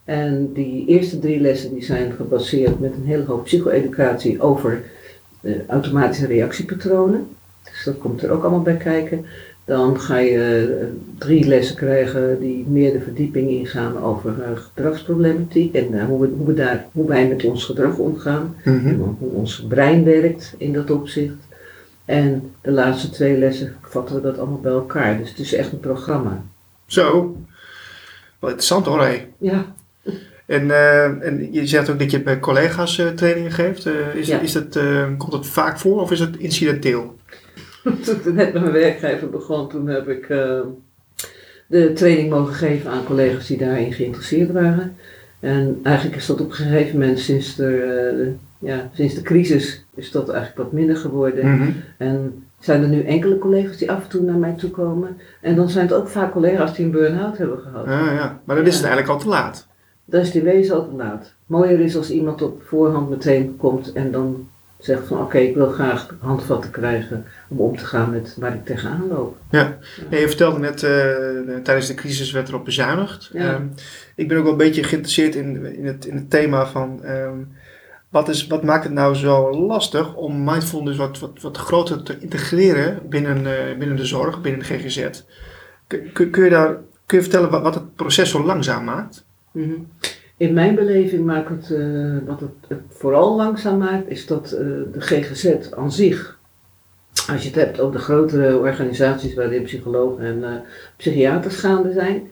En 0.03 0.53
die 0.53 0.87
eerste 0.87 1.19
drie 1.19 1.39
lessen 1.41 1.73
die 1.73 1.83
zijn 1.83 2.11
gebaseerd 2.11 2.79
met 2.79 2.93
een 2.93 3.05
hele 3.05 3.23
hoop 3.25 3.43
psycho-educatie 3.43 4.41
over 4.41 4.83
eh, 5.41 5.53
automatische 5.67 6.25
reactiepatronen. 6.27 7.27
Dus 7.63 7.83
dat 7.85 7.97
komt 7.97 8.23
er 8.23 8.29
ook 8.31 8.41
allemaal 8.41 8.61
bij 8.61 8.77
kijken. 8.77 9.25
Dan 9.71 9.99
ga 9.99 10.17
je 10.17 10.77
eh, 10.79 10.87
drie 11.17 11.47
lessen 11.47 11.75
krijgen 11.75 12.39
die 12.39 12.65
meer 12.67 12.91
de 12.91 12.99
verdieping 13.01 13.49
ingaan 13.49 14.03
over 14.03 14.41
eh, 14.41 14.49
gedragsproblematiek 14.53 15.73
en 15.75 15.99
eh, 15.99 16.05
hoe, 16.05 16.21
we, 16.21 16.33
hoe, 16.37 16.45
we 16.47 16.53
daar, 16.53 16.85
hoe 16.91 17.07
wij 17.07 17.27
met 17.27 17.45
ons 17.45 17.65
gedrag 17.65 17.97
omgaan. 17.97 18.55
Mhm. 18.63 18.87
En 18.87 19.15
hoe 19.19 19.29
ons 19.29 19.65
brein 19.67 20.03
werkt 20.03 20.55
in 20.57 20.73
dat 20.73 20.91
opzicht. 20.91 21.35
En 22.05 22.51
de 22.61 22.71
laatste 22.71 23.09
twee 23.09 23.37
lessen 23.37 23.75
vatten 23.81 24.15
we 24.15 24.21
dat 24.21 24.37
allemaal 24.37 24.59
bij 24.59 24.71
elkaar. 24.71 25.17
Dus 25.17 25.29
het 25.29 25.39
is 25.39 25.53
echt 25.53 25.71
een 25.71 25.79
programma. 25.79 26.43
Zo. 26.85 27.35
Wel 28.39 28.49
interessant 28.49 28.85
hoor. 28.85 29.01
hé. 29.01 29.27
Ja, 29.37 29.65
En, 30.45 30.71
en 31.21 31.53
je 31.53 31.67
zegt 31.67 31.89
ook 31.89 31.99
dat 31.99 32.11
je 32.11 32.21
bij 32.21 32.39
collega's 32.39 33.01
trainingen 33.15 33.51
geeft. 33.51 33.89
Is, 34.15 34.27
Ja. 34.27 34.39
is 34.39 34.51
dat, 34.51 34.79
komt 35.17 35.31
dat 35.31 35.47
vaak 35.47 35.79
voor 35.79 36.01
of 36.01 36.11
is 36.11 36.19
het 36.19 36.37
incidenteel? 36.37 37.19
toen 38.03 38.15
ik 38.15 38.25
net 38.33 38.53
met 38.53 38.61
mijn 38.61 38.71
werkgever 38.73 39.29
begon, 39.29 39.69
toen 39.69 39.87
heb 39.87 40.07
ik 40.09 40.29
eh, 40.29 40.59
de 41.67 41.93
training 41.93 42.29
mogen 42.29 42.53
geven 42.53 42.91
aan 42.91 43.03
collega's 43.03 43.47
die 43.47 43.57
daarin 43.57 43.93
geïnteresseerd 43.93 44.51
waren. 44.51 44.95
En 45.39 45.79
eigenlijk 45.83 46.15
is 46.17 46.25
dat 46.25 46.41
op 46.41 46.49
een 46.49 46.55
gegeven 46.55 46.99
moment 46.99 47.19
sinds 47.19 47.55
de, 47.55 47.65
eh, 47.65 48.17
de- 48.17 48.33
ja, 48.59 48.89
sinds 48.93 49.13
de 49.13 49.21
crisis 49.21 49.85
is 49.95 50.11
dat 50.11 50.29
eigenlijk 50.29 50.57
wat 50.57 50.71
minder 50.71 50.95
geworden. 50.95 51.55
Mhm. 51.55 51.69
En 51.97 52.43
zijn 52.59 52.81
er 52.81 52.87
nu 52.89 53.01
enkele 53.03 53.37
collega's 53.37 53.77
die 53.77 53.91
af 53.91 54.03
en 54.03 54.09
toe 54.09 54.21
naar 54.21 54.35
mij 54.35 54.53
toe 54.57 54.69
komen. 54.69 55.17
En 55.41 55.55
dan 55.55 55.69
zijn 55.69 55.85
het 55.87 55.95
ook 55.95 56.07
vaak 56.07 56.31
collega's 56.31 56.75
die 56.75 56.85
een 56.85 56.91
burn-out 56.91 57.37
hebben 57.37 57.57
gehad. 57.59 57.85
Ah, 57.85 57.91
ja. 58.13 58.39
Maar 58.43 58.55
dan 58.55 58.65
is 58.65 58.71
Ja. 58.73 58.77
het 58.81 58.87
eigenlijk 58.89 59.07
al 59.07 59.19
te 59.19 59.27
laat. 59.29 59.67
Dan 60.05 60.21
is 60.21 60.31
die 60.31 60.41
wezen 60.41 60.75
al 60.75 60.89
te 60.89 60.95
laat. 60.95 61.33
Mooier 61.45 61.79
is 61.79 61.95
als 61.97 62.11
iemand 62.11 62.41
op 62.41 62.61
voorhand 62.63 63.09
meteen 63.09 63.55
komt 63.57 63.91
en 63.93 64.11
dan 64.11 64.47
zegt 64.81 65.07
van 65.07 65.21
oké, 65.21 65.37
ik 65.37 65.55
wil 65.55 65.69
graag 65.69 66.15
handvatten 66.19 66.71
krijgen 66.71 67.25
om 67.49 67.59
om 67.59 67.77
te 67.77 67.85
gaan 67.85 68.09
met 68.09 68.35
waar 68.39 68.53
ik 68.53 68.65
tegenaan 68.65 69.07
loop. 69.07 69.37
Ja, 69.49 69.77
je 70.09 70.27
vertelde 70.27 70.59
net, 70.59 70.83
eh, 70.83 71.55
tijdens 71.63 71.87
de 71.87 71.93
crisis 71.93 72.31
werd 72.31 72.47
erop 72.47 72.65
bezuinigd. 72.65 73.29
Ja. 73.33 73.53
Ehm, 73.53 73.63
ik 74.15 74.27
ben 74.27 74.37
ook 74.37 74.43
wel 74.43 74.51
een 74.51 74.57
beetje 74.57 74.83
geïnteresseerd 74.83 75.35
in, 75.35 75.75
in, 75.75 75.85
het, 75.85 76.05
in 76.05 76.15
het 76.15 76.29
thema 76.29 76.67
van... 76.67 77.03
ehm, 77.03 77.37
wat, 78.11 78.29
is, 78.29 78.47
wat 78.47 78.63
maakt 78.63 78.83
het 78.83 78.93
nou 78.93 79.15
zo 79.15 79.65
lastig 79.65 80.15
om 80.15 80.43
mindfulness 80.43 80.97
wat, 80.97 81.19
wat, 81.19 81.41
wat 81.41 81.57
groter 81.57 82.03
te 82.03 82.19
integreren 82.19 82.99
binnen, 83.09 83.37
eh, 83.37 83.77
binnen 83.77 83.97
de 83.97 84.05
zorg, 84.05 84.41
binnen 84.41 84.59
de 84.59 84.65
GGZ? 84.65 85.23
Kun, 85.87 86.11
kun, 86.13 86.29
kun 86.29 86.43
je 86.43 86.49
daar, 86.49 86.77
kun 87.05 87.17
je 87.17 87.23
vertellen 87.23 87.49
wat, 87.49 87.61
wat 87.61 87.73
het 87.73 87.95
proces 87.95 88.29
zo 88.29 88.45
langzaam 88.45 88.83
maakt? 88.83 89.25
Mhm. 89.51 89.73
In 90.41 90.53
mijn 90.53 90.75
beleving 90.75 91.25
maakt 91.25 91.49
het, 91.49 91.71
eh, 91.71 92.17
wat 92.25 92.39
het, 92.39 92.79
vooral 92.89 93.35
langzaam 93.35 93.77
maakt, 93.77 94.09
is 94.09 94.25
dat 94.25 94.51
eh, 94.51 94.59
de 94.91 95.01
GGZ 95.01 95.71
aan 95.71 95.91
zich, 95.91 96.39
als 97.27 97.41
je 97.41 97.47
het 97.47 97.57
hebt 97.57 97.79
over 97.79 97.95
de 97.95 98.03
grotere 98.03 98.57
organisaties 98.57 99.33
waarin 99.33 99.63
psychologen 99.63 100.25
en 100.25 100.43
eh, 100.43 100.59
psychiaters 100.97 101.55
gaande 101.55 101.91
zijn, 101.93 102.29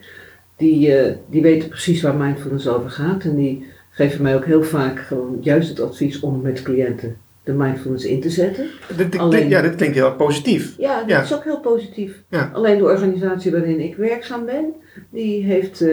die, 0.55 0.93
die 1.29 1.41
weten 1.41 1.69
precies 1.69 2.01
waar 2.01 2.15
mindfulness 2.15 2.67
over 2.67 2.89
gaat 2.89 3.23
en 3.23 3.35
die 3.35 3.65
geven 3.89 4.21
mij 4.21 4.35
ook 4.35 4.45
heel 4.45 4.63
vaak 4.63 4.99
gewoon 4.99 5.37
juist 5.41 5.69
het 5.69 5.79
advies 5.79 6.19
om 6.19 6.41
met 6.41 6.61
cliënten 6.61 7.17
de 7.49 7.55
mindfulness 7.63 8.05
in 8.05 8.21
te 8.21 8.29
zetten. 8.29 8.65
Dit, 8.97 9.11
dit, 9.11 9.21
Alleen- 9.21 9.49
ja, 9.49 9.61
dit 9.61 9.75
klinkt 9.75 9.95
heel 9.95 10.15
positief. 10.15 10.75
Ja, 10.77 10.99
dat 10.99 11.09
Ja. 11.09 11.21
is 11.21 11.33
ook 11.33 11.43
heel 11.43 11.59
positief. 11.59 12.23
Ja. 12.29 12.49
Alleen 12.53 12.77
de 12.77 12.83
organisatie 12.83 13.51
waarin 13.51 13.79
ik 13.79 13.95
werkzaam 13.95 14.45
ben, 14.45 14.73
die 15.09 15.43
heeft, 15.43 15.81
eh, 15.81 15.89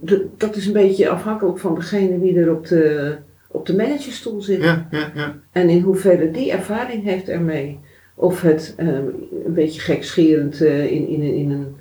de- 0.00 0.26
dat 0.36 0.56
is 0.56 0.66
een 0.66 0.72
beetje 0.72 1.08
afhankelijk 1.08 1.58
van 1.58 1.74
degene 1.74 2.20
die 2.20 2.38
er 2.38 2.52
op 2.52 2.66
de, 2.66 3.16
op 3.48 3.66
de 3.66 3.76
managerstoel 3.76 4.42
zit. 4.42 4.62
Ja, 4.62 4.88
ja, 4.90 5.10
ja. 5.14 5.34
En 5.52 5.68
in 5.68 5.80
hoeverre 5.80 6.30
die 6.30 6.52
ervaring 6.52 7.04
heeft 7.04 7.28
ermee. 7.28 7.78
Of 8.14 8.40
het 8.40 8.74
eh, 8.76 8.86
een 9.46 9.54
beetje 9.54 9.80
gekscherend 9.80 10.60
eh, 10.60 10.90
in, 10.92 11.08
in, 11.08 11.20
een- 11.22 11.34
in 11.34 11.50
een 11.50 11.76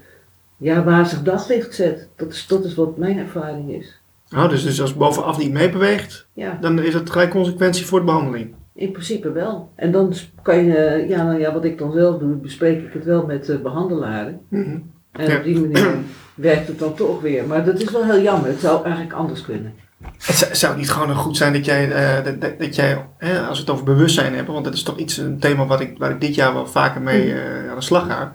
ja, 0.58 0.84
wazig 0.84 1.22
daglicht 1.24 1.74
zet. 1.75 2.10
Dat 2.15 2.32
is, 2.32 2.48
dat 2.48 2.65
is 2.65 2.75
wat 2.75 2.98
mijn 2.98 3.18
ervaring 3.18 3.72
is. 3.72 4.01
Nou, 4.30 4.50
dus, 4.50 4.63
dus 4.63 4.82
als 4.82 4.96
bovenaf 4.96 5.38
niet 5.38 5.51
meebeweegt, 5.51 6.27
Ja, 6.34 6.58
dan 6.62 6.80
is 6.82 6.94
het 6.94 7.10
gelijk 7.10 7.30
consequentie 7.30 7.86
voor 7.86 8.00
de 8.00 8.06
behandeling. 8.06 8.53
In 8.75 8.92
principe 8.92 9.32
wel. 9.32 9.72
En 9.75 9.92
dan 9.92 10.13
kan 10.42 10.65
je, 10.65 10.75
eh, 10.77 11.10
ja, 11.10 11.24
nou 11.24 11.39
ja, 11.39 11.53
wat 11.53 11.65
ik 11.65 11.77
dan 11.77 11.92
zelf 11.92 12.20
doe, 12.20 12.36
bespreek 12.36 12.84
ik 12.84 12.94
het 12.94 13.03
wel 13.06 13.25
met 13.25 13.46
de 13.46 13.58
behandelaren. 13.60 14.39
Mhm. 14.50 14.77
En 15.12 15.30
Ja. 15.30 15.38
op 15.38 15.44
die 15.44 15.60
manier 15.60 15.96
werkt 16.36 16.68
het 16.68 16.80
dan 16.80 16.94
toch 16.96 17.22
weer. 17.22 17.48
Maar 17.48 17.65
dat 17.65 17.82
is 17.82 17.92
wel 17.92 18.06
heel 18.06 18.22
jammer. 18.22 18.50
Het 18.50 18.60
zou 18.60 18.84
eigenlijk 18.84 19.13
anders 19.13 19.42
kunnen. 19.46 19.74
Het 20.18 20.50
zou, 20.51 20.77
niet 20.77 20.92
gewoon 20.92 21.15
goed 21.15 21.38
zijn 21.38 21.53
dat 21.53 21.65
jij, 21.65 21.92
eh, 21.92 22.24
dat, 22.25 22.42
dat, 22.42 22.60
dat 22.60 22.75
jij 22.75 23.06
eh, 23.18 23.48
als 23.48 23.58
we 23.58 23.63
het 23.63 23.74
over 23.74 23.86
bewustzijn 23.86 24.36
hebben, 24.36 24.53
want 24.53 24.65
dat 24.65 24.74
is 24.74 24.84
toch 24.84 24.98
iets, 24.98 25.18
een 25.18 25.39
thema 25.39 25.65
wat 25.65 25.80
ik, 25.80 25.98
waar 25.98 26.12
ik 26.12 26.22
dit 26.22 26.36
jaar 26.36 26.53
wel 26.53 26.68
vaker 26.68 27.01
mee 27.01 27.34
eh, 27.34 27.70
aan 27.70 27.75
de 27.75 27.82
slag 27.82 28.08
ga. 28.08 28.34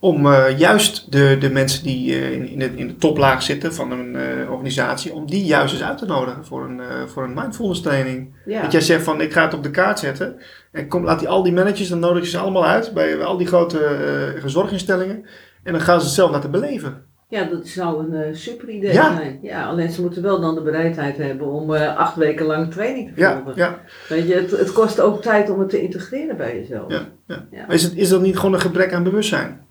Om 0.00 0.26
eh, 0.26 0.58
juist 0.58 1.12
de, 1.12 1.36
de 1.40 1.50
mensen 1.50 1.82
die 1.82 2.14
eh, 2.14 2.32
in, 2.52 2.58
de, 2.58 2.70
in 2.76 2.86
de 2.86 2.96
toplaag 2.96 3.42
zitten 3.42 3.74
van 3.74 3.90
een 3.90 4.16
eh, 4.16 4.50
organisatie, 4.50 5.12
om 5.14 5.26
die 5.26 5.44
juist 5.44 5.72
eens 5.74 5.82
uit 5.82 5.98
te 5.98 6.06
nodigen 6.06 6.44
voor 6.44 6.64
een, 6.64 6.80
voor 7.08 7.24
een 7.24 7.34
mindfulness 7.34 7.80
training. 7.82 8.34
Ja, 8.44 8.62
Dat 8.62 8.72
jij 8.72 8.80
zegt 8.80 9.02
van 9.04 9.20
ik 9.20 9.32
ga 9.32 9.42
het 9.44 9.54
op 9.54 9.62
de 9.62 9.70
kaart 9.70 9.98
zetten. 9.98 10.36
En 10.72 10.88
kom, 10.88 11.04
laat 11.04 11.18
die, 11.18 11.28
al 11.28 11.42
die 11.42 11.52
managers, 11.52 11.88
dan 11.88 11.98
nodig 11.98 12.22
je 12.22 12.28
ze 12.30 12.38
allemaal 12.38 12.66
uit 12.66 12.92
bij, 12.94 13.16
bij 13.16 13.26
al 13.26 13.36
die 13.36 13.46
grote 13.46 14.42
zorginstellingen. 14.44 15.24
En 15.62 15.72
dan 15.72 15.80
gaan 15.80 15.98
ze 16.00 16.06
het 16.06 16.14
zelf 16.14 16.30
laten 16.30 16.50
beleven. 16.50 17.02
ja 17.28 17.44
dat 17.44 17.66
zou 17.66 18.12
een 18.14 18.36
super 18.36 18.68
idee 18.68 18.92
Ja. 18.92 19.16
zijn. 19.16 19.38
Ja, 19.42 19.66
alleen 19.66 19.90
ze 19.90 20.00
moeten 20.00 20.22
wel 20.22 20.40
dan 20.40 20.54
de 20.54 20.62
bereidheid 20.62 21.16
hebben 21.16 21.46
om 21.46 21.70
acht 21.74 22.16
weken 22.16 22.46
lang 22.46 22.72
training 22.72 23.14
te 23.14 23.22
volgen. 23.24 23.52
ja, 23.56 23.78
Weet 24.08 24.28
je, 24.28 24.34
het, 24.34 24.50
het 24.50 24.72
kost 24.72 25.00
ook 25.00 25.22
tijd 25.22 25.50
om 25.50 25.58
het 25.60 25.68
te 25.70 25.82
integreren 25.82 26.36
bij 26.36 26.56
jezelf. 26.58 26.92
ja. 26.92 27.08
ja. 27.26 27.46
Ja. 27.50 27.64
Maar 27.66 27.74
is, 27.74 27.82
het, 27.82 27.96
is 27.96 28.08
dat 28.08 28.20
niet 28.22 28.36
gewoon 28.36 28.54
een 28.54 28.60
gebrek 28.60 28.92
aan 28.92 29.02
bewustzijn? 29.02 29.65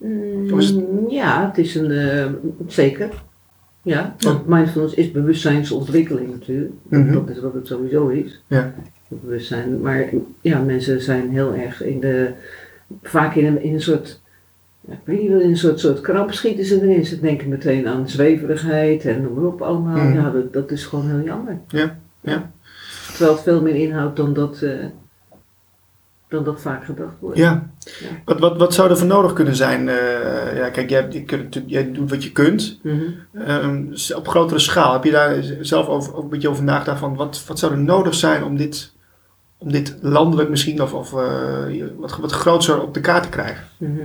Mm, 0.00 1.08
Ja, 1.08 1.46
het 1.48 1.58
is 1.58 1.74
een, 1.74 1.90
eh, 1.90 2.26
zeker. 2.66 3.08
Ja, 3.82 4.14
want 4.18 4.46
mindfulness 4.46 4.94
is 4.94 5.10
bewustzijnsontwikkeling 5.10 6.30
natuurlijk. 6.30 6.72
Mhm. 6.88 7.12
Dat 7.12 7.28
is 7.28 7.40
wat 7.40 7.54
het 7.54 7.66
sowieso 7.66 8.08
is. 8.08 8.42
Ja. 8.46 8.74
Bewustzijn. 9.08 9.80
Maar 9.80 10.08
ja, 10.40 10.60
mensen 10.60 11.00
zijn 11.02 11.30
heel 11.30 11.54
erg 11.54 11.82
in 11.82 12.00
de, 12.00 12.30
vaak 13.02 13.34
in 13.34 13.46
een, 13.46 13.62
in 13.62 13.74
een 13.74 13.80
soort, 13.82 14.20
ja, 14.80 14.92
ik 14.92 14.98
weet 15.04 15.20
niet 15.20 15.30
wel, 15.30 15.40
in 15.40 15.48
een 15.50 15.56
soort, 15.56 15.80
soort 15.80 16.00
kramp 16.00 16.32
schieten 16.32 16.64
ze 16.64 16.82
erin. 16.82 17.06
Ze 17.06 17.20
denken 17.20 17.48
meteen 17.48 17.86
aan 17.88 18.08
zweverigheid 18.08 19.04
en 19.04 19.22
noem 19.22 19.34
maar 19.34 19.44
op 19.44 19.62
allemaal. 19.62 19.96
Mhm. 20.04 20.14
Ja, 20.14 20.30
dat, 20.30 20.52
dat 20.52 20.70
is 20.70 20.84
gewoon 20.84 21.08
heel 21.10 21.24
jammer. 21.24 21.58
Ja, 21.68 21.98
ja. 22.20 22.50
Terwijl 23.10 23.32
het 23.32 23.42
veel 23.42 23.62
meer 23.62 23.74
inhoudt 23.74 24.16
dan 24.16 24.32
dat, 24.32 24.62
eh, 24.62 24.72
dan 26.30 26.44
dat 26.44 26.60
vaak 26.60 26.84
gedacht 26.84 27.14
wordt. 27.18 27.38
Ja. 27.38 27.70
Ja. 27.78 28.06
Wat, 28.24 28.38
wat, 28.38 28.56
wat 28.56 28.74
zou 28.74 28.90
er 28.90 28.98
voor 28.98 29.06
nodig 29.06 29.32
kunnen 29.32 29.56
zijn? 29.56 29.88
Eh, 29.88 30.56
ja, 30.56 30.70
kijk, 30.70 30.90
jij, 30.90 31.06
je 31.10 31.24
kunt, 31.24 31.62
jij 31.66 31.92
doet 31.92 32.10
wat 32.10 32.24
je 32.24 32.32
kunt. 32.32 32.80
Mhm. 32.82 33.02
Ehm, 33.34 33.84
op 34.16 34.28
grotere 34.28 34.60
schaal, 34.60 34.92
heb 34.92 35.04
je 35.04 35.10
daar 35.10 35.36
zelf 35.60 35.86
over, 35.86 36.14
ook 36.14 36.22
een 36.22 36.28
beetje 36.28 36.48
over 36.48 36.64
nagedacht 36.64 36.98
van 36.98 37.16
wat, 37.16 37.44
wat 37.46 37.58
zou 37.58 37.72
er 37.72 37.78
nodig 37.78 38.14
zijn 38.14 38.44
om 38.44 38.56
dit, 38.56 38.92
om 39.58 39.72
dit 39.72 39.96
landelijk 40.00 40.48
misschien 40.48 40.82
of, 40.82 40.92
of 40.92 41.12
eh, 41.12 41.84
wat, 41.96 42.16
wat 42.16 42.32
groter 42.32 42.82
op 42.82 42.94
de 42.94 43.00
kaart 43.00 43.22
te 43.22 43.28
krijgen? 43.28 43.64
Mhm. 43.76 44.00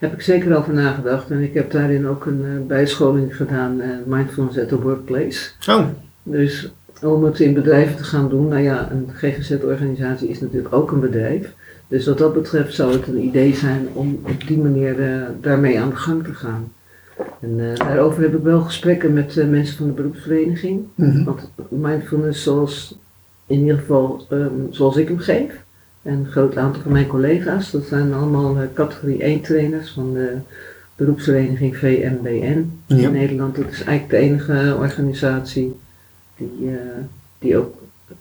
Heb 0.00 0.12
ik 0.12 0.20
zeker 0.20 0.56
over 0.56 0.74
nagedacht 0.74 1.30
en 1.30 1.42
ik 1.42 1.54
heb 1.54 1.70
daarin 1.70 2.08
ook 2.08 2.26
een 2.26 2.44
eh, 2.44 2.66
bijscholing 2.66 3.36
gedaan, 3.36 3.82
Mindfulness 4.06 4.58
at 4.58 4.68
the 4.68 4.80
Workplace. 4.80 5.50
Oh, 5.68 5.84
Dus 6.22 6.72
om 7.12 7.24
het 7.24 7.40
in 7.40 7.54
bedrijven 7.54 7.96
te 7.96 8.04
gaan 8.04 8.28
doen, 8.28 8.48
nou 8.48 8.62
ja, 8.62 8.88
een 8.90 9.08
GGZ-organisatie 9.14 10.28
is 10.28 10.40
natuurlijk 10.40 10.74
ook 10.74 10.92
een 10.92 11.00
bedrijf. 11.00 11.54
Dus 11.88 12.06
wat 12.06 12.18
dat 12.18 12.34
betreft 12.34 12.74
zou 12.74 12.92
het 12.92 13.06
een 13.06 13.24
idee 13.24 13.54
zijn 13.54 13.88
om 13.92 14.18
op 14.22 14.46
die 14.46 14.58
manier 14.58 15.00
eh, 15.02 15.22
daarmee 15.40 15.80
aan 15.80 15.88
de 15.90 15.96
gang 15.96 16.24
te 16.24 16.34
gaan. 16.34 16.72
En 17.40 17.70
eh, 17.70 17.76
daarover 17.78 18.22
heb 18.22 18.34
ik 18.34 18.42
wel 18.42 18.60
gesprekken 18.60 19.12
met 19.12 19.36
eh, 19.36 19.46
mensen 19.46 19.76
van 19.76 19.86
de 19.86 19.92
beroepsvereniging. 19.92 20.82
mhm. 20.94 21.24
Want 21.24 21.50
mindfulness 21.68 22.42
zoals, 22.42 22.98
in 23.46 23.60
ieder 23.60 23.78
geval 23.78 24.26
ehm, 24.30 24.48
zoals 24.70 24.96
ik 24.96 25.08
hem 25.08 25.18
geef, 25.18 25.62
en 26.02 26.12
een 26.12 26.26
groot 26.30 26.56
aantal 26.56 26.82
van 26.82 26.92
mijn 26.92 27.06
collega's, 27.06 27.70
dat 27.70 27.84
zijn 27.84 28.14
allemaal 28.14 28.56
categorie 28.74 29.22
1 29.22 29.40
trainers 29.40 29.90
van 29.90 30.12
de 30.12 30.32
beroepsvereniging 30.96 31.76
VMBN 31.76 32.70
Ja. 32.86 32.96
in 32.96 33.12
Nederland. 33.12 33.56
Dat 33.56 33.70
is 33.70 33.82
eigenlijk 33.82 34.10
de 34.10 34.16
enige 34.16 34.76
organisatie 34.78 35.74
die, 36.36 36.70
eh, 36.70 37.04
die 37.38 37.58
ook 37.58 37.76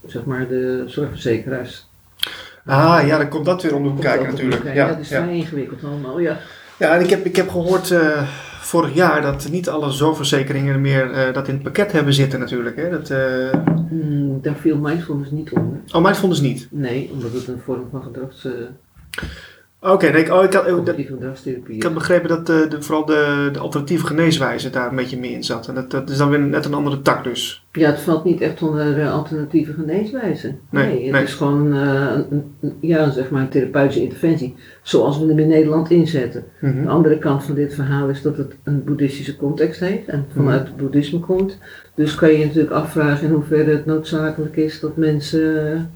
zeg 0.06 0.26
maar 0.26 0.48
de 0.48 0.84
zorgverzekeraars. 0.88 1.88
Ah 2.66 3.08
ja, 3.08 3.18
dan 3.18 3.30
komt 3.30 3.46
dat 3.46 3.62
weer 3.62 3.76
om 3.76 3.84
de 3.84 3.90
hoek 3.90 4.02
kijken 4.02 4.30
natuurlijk. 4.30 4.64
Ja, 4.64 4.72
Ja, 4.74 4.88
dat 4.88 5.00
is 5.00 5.10
ja. 5.10 5.24
vrij 5.24 5.36
ingewikkeld 5.36 5.84
allemaal. 5.84 6.20
Ja. 6.20 6.38
ja 6.78 6.96
en 6.96 7.02
ik 7.02 7.10
heb, 7.10 7.26
ik 7.26 7.36
heb 7.36 7.50
gehoord 7.50 7.92
eh, 7.92 8.28
vorig 8.62 8.94
jaar 8.94 9.22
dat 9.22 9.48
niet 9.52 9.70
alle 9.70 9.92
zorgverzekeringen 9.92 10.82
meer 10.82 11.12
eh, 11.12 11.34
dat 11.34 11.48
in 11.48 11.54
het 11.54 11.64
pakket 11.64 11.92
hebben 11.92 12.14
zitten 12.14 12.40
natuurlijk. 12.40 12.76
Hè? 12.76 12.90
Dat, 12.90 13.08
Hmm, 13.90 14.42
daar 14.42 14.56
viel 14.56 14.78
mindfulness 14.78 15.32
niet 15.32 15.52
onder. 15.52 15.80
oh, 15.92 16.04
mindfulness 16.04 16.42
niet. 16.42 16.68
Nee, 16.72 17.10
omdat 17.14 17.34
het 17.34 17.48
een 17.48 17.60
vorm 17.66 17.88
van 17.92 18.04
gedrags, 18.04 18.48
Oké, 19.86 20.10
nee, 20.12 20.34
oh, 20.34 20.44
ik, 20.44 20.54
had, 20.54 20.66
eh, 20.66 20.86
dat- 20.86 20.98
ik 21.68 21.84
had 21.84 21.94
begrepen 21.94 22.30
dat 22.30 22.50
eh, 22.50 22.70
de, 22.70 22.82
vooral 22.82 23.06
de, 23.06 23.50
de 23.54 23.60
alternatieve 23.60 24.06
geneeswijze 24.06 24.70
daar 24.70 24.90
een 24.90 24.96
beetje 24.96 25.20
meer 25.20 25.32
in 25.32 25.44
zat. 25.44 25.68
En 25.68 25.76
dat, 25.76 25.92
dat 25.92 26.10
is 26.10 26.18
dan 26.18 26.30
weer 26.30 26.40
net 26.40 26.66
een 26.66 26.74
andere 26.74 27.02
tak 27.02 27.24
dus. 27.24 27.66
Ja, 27.72 27.90
het 27.90 28.00
valt 28.00 28.24
niet 28.24 28.42
echt 28.42 28.62
onder 28.62 29.00
eh, 29.00 29.14
alternatieve 29.14 29.74
geneeswijze. 29.74 30.56
Nee, 30.70 30.86
Nee, 30.88 31.04
het 31.04 31.12
nee. 31.12 31.24
is 31.24 31.34
gewoon 31.34 31.74
eh, 31.74 32.12
een, 32.30 32.44
ja, 32.80 33.10
zeg 33.10 33.30
maar 33.30 33.42
een 33.42 33.50
therapeutische 33.50 34.02
interventie, 34.04 34.56
zoals 34.82 35.20
we 35.20 35.26
hem 35.28 35.40
in 35.40 35.48
Nederland 35.48 35.90
inzetten. 35.90 36.44
Mhm. 36.60 36.82
De 36.84 36.90
andere 36.90 37.18
kant 37.18 37.44
van 37.44 37.56
dit 37.56 37.74
verhaal 37.74 38.10
is 38.10 38.22
dat 38.22 38.38
het 38.38 38.56
een 38.64 38.84
boeddhistische 38.84 39.36
context 39.36 39.80
heeft 39.80 40.08
en 40.08 40.26
vanuit 40.34 40.68
het 40.68 40.78
boeddhisme 40.78 41.20
komt. 41.20 41.58
Dus 41.96 42.16
kan 42.16 42.32
je 42.32 42.38
je 42.40 42.46
natuurlijk 42.46 42.74
afvragen 42.74 43.28
in 43.28 43.34
hoeverre 43.34 43.72
het 43.72 43.86
noodzakelijk 43.86 44.56
is 44.56 44.80
dat 44.80 44.98
mensen 44.98 45.92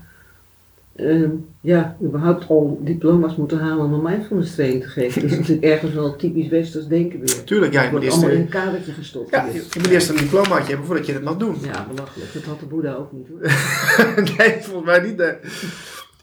eh, 0.97 1.23
eh, 1.23 1.29
ja, 1.61 1.97
überhaupt 2.03 2.49
al 2.49 2.79
diploma's 2.81 3.35
moeten 3.35 3.59
halen 3.59 3.85
om 3.85 3.93
een 3.93 4.01
mindfulness 4.01 4.55
training 4.55 4.83
te 4.83 4.89
geven. 4.89 5.21
Dat 5.21 5.31
is 5.31 5.37
natuurlijk 5.37 5.65
ergens 5.73 5.93
wel 5.93 6.15
typisch 6.15 6.47
westers 6.47 6.87
denken 6.87 7.19
weer. 7.19 7.43
Tuurlijk, 7.43 7.73
ja, 7.73 7.83
je 7.83 7.89
wordt 7.89 8.05
eerst, 8.05 8.17
allemaal 8.17 8.35
in 8.35 8.41
eh, 8.41 8.45
een 8.45 8.61
kadertje 8.61 8.91
gestopt. 8.91 9.29
ja, 9.29 9.45
hier. 9.45 9.53
je 9.53 9.67
je 9.73 9.79
moet 9.79 9.89
eerst 9.89 10.09
een 10.09 10.17
diplomaatje 10.17 10.67
hebben 10.67 10.85
voordat 10.85 11.05
je 11.05 11.13
dat 11.13 11.23
mag 11.23 11.37
doen. 11.37 11.55
Ja, 11.61 11.87
belachelijk. 11.89 12.33
Dat 12.33 12.43
had 12.43 12.59
de 12.59 12.65
Boeddha 12.65 12.93
ook 12.93 13.11
niet 13.11 13.27
hoor. 13.27 13.39
nee, 14.37 14.57
volgens 14.61 14.85
mij 14.85 14.99
niet. 14.99 15.17
nee. 15.17 15.35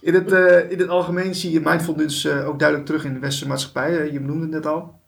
In 0.05 0.15
het, 0.15 0.33
eh, 0.33 0.71
in 0.71 0.79
het 0.79 0.89
algemeen 0.89 1.35
zie 1.35 1.53
je 1.53 1.61
mindfulness 1.61 2.25
eh, 2.25 2.49
ook 2.49 2.59
duidelijk 2.59 2.89
terug 2.89 3.05
in 3.05 3.13
de 3.13 3.19
westerse 3.19 3.49
maatschappij. 3.49 4.01
Eh, 4.01 4.13
je 4.13 4.21
benoemde 4.21 4.43
het 4.43 4.51
net 4.51 4.67
al. 4.67 5.01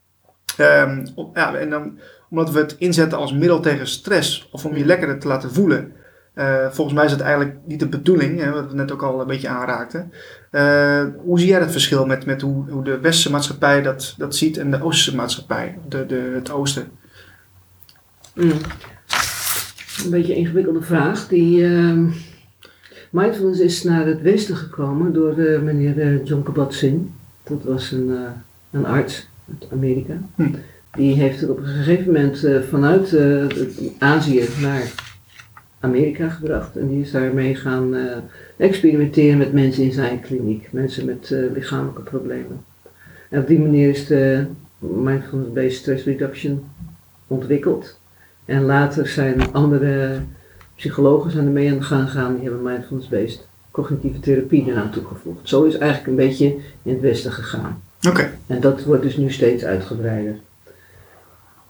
Ehm, 0.57 1.07
ja, 1.35 1.55
en 1.55 1.71
dan, 1.71 1.99
omdat 2.31 2.51
we 2.51 2.59
het 2.59 2.77
inzetten 2.79 3.19
als 3.19 3.33
middel 3.33 3.61
tegen 3.61 3.87
stress 3.87 4.49
of 4.53 4.65
om 4.65 4.77
je 4.77 4.85
lekkerder 4.85 5.19
te 5.19 5.29
laten 5.29 5.53
voelen. 5.53 5.93
Eh, 6.37 6.71
volgens 6.71 6.97
mij 6.97 7.05
is 7.05 7.11
het 7.11 7.21
eigenlijk 7.21 7.57
niet 7.65 7.81
de 7.81 7.89
bedoeling, 7.89 8.41
hè, 8.41 8.51
wat 8.51 8.69
we 8.71 8.75
net 8.75 8.93
ook 8.93 9.03
al 9.03 9.21
een 9.21 9.27
beetje 9.27 9.49
aanraakten. 9.49 10.13
Eh, 10.51 11.05
hoe 11.25 11.39
zie 11.39 11.49
jij 11.49 11.61
het 11.61 11.73
verschil 11.73 12.07
met, 12.07 12.27
met 12.27 12.41
hoe, 12.41 12.71
hoe 12.71 12.85
de 12.85 12.99
westerse 12.99 13.31
maatschappij 13.31 13.83
dat, 13.83 14.15
dat 14.19 14.37
ziet 14.37 14.57
en 14.57 14.71
de 14.71 14.83
oosterse 14.83 15.17
maatschappij, 15.17 15.79
de, 15.89 16.07
de, 16.07 16.33
het 16.35 16.51
oosten? 16.51 16.89
Mm. 18.35 18.51
Een 20.05 20.11
beetje 20.11 20.33
een 20.33 20.39
ingewikkelde 20.39 20.83
vraag. 20.83 21.29
Die, 21.29 21.65
ehm, 21.65 22.05
mindfulness 23.11 23.61
is 23.61 23.83
naar 23.83 24.07
het 24.07 24.23
westen 24.23 24.57
gekomen 24.57 25.13
door 25.13 25.39
eh, 25.39 25.61
meneer 25.61 26.23
John 26.25 26.43
Kabat-Zinn. 26.43 27.15
Dat 27.43 27.63
was 27.65 27.91
een, 27.91 28.17
een 28.71 28.87
arts 28.87 29.29
uit 29.49 29.73
Amerika. 29.73 30.15
Hm. 30.35 30.49
Die 30.97 31.15
heeft 31.15 31.41
het 31.41 31.51
op 31.51 31.59
een 31.59 31.67
gegeven 31.67 32.13
moment 32.13 32.49
vanuit 32.69 33.17
Azië 33.99 34.49
naar 34.61 35.06
Amerika 35.81 36.29
gebracht. 36.29 36.77
En 36.77 36.89
die 36.89 37.01
is 37.01 37.11
daarmee 37.11 37.55
gaan 37.55 37.95
eh, 37.95 38.17
experimenteren 38.57 39.39
met 39.39 39.53
mensen 39.53 39.83
in 39.83 39.93
zijn 39.93 40.21
kliniek. 40.21 40.69
Mensen 40.73 41.05
met 41.05 41.31
eh, 41.31 41.53
lichamelijke 41.53 42.03
problemen. 42.03 42.65
En 43.29 43.41
op 43.41 43.47
die 43.47 43.61
manier 43.61 43.89
is 43.89 44.07
de 44.07 44.47
mindfulness-based 44.79 45.73
stress 45.73 46.05
reduction 46.05 46.65
ontwikkeld. 47.27 48.01
En 48.45 48.63
later 48.63 49.09
zijn 49.09 49.53
andere 49.53 50.21
psychologen 50.75 51.31
zijn 51.31 51.47
ermee 51.47 51.71
aan 51.71 51.79
de 51.79 51.85
gang 51.85 52.11
gegaan. 52.11 52.35
Die 52.35 52.45
hebben 52.45 52.63
mindfulness-based 52.63 53.47
cognitieve 53.71 54.21
therapie 54.21 54.65
eraan 54.67 54.91
toegevoegd. 54.91 55.49
Zo 55.49 55.65
is 55.65 55.79
eigenlijk 55.79 56.11
een 56.11 56.27
beetje 56.27 56.47
in 56.83 56.93
het 56.93 57.01
Westen 57.01 57.33
gegaan. 57.33 57.83
Oké. 58.09 58.31
En 58.47 58.61
dat 58.61 58.85
wordt 58.85 59.03
dus 59.03 59.17
nu 59.17 59.31
steeds 59.31 59.65
uitgebreider. 59.65 60.37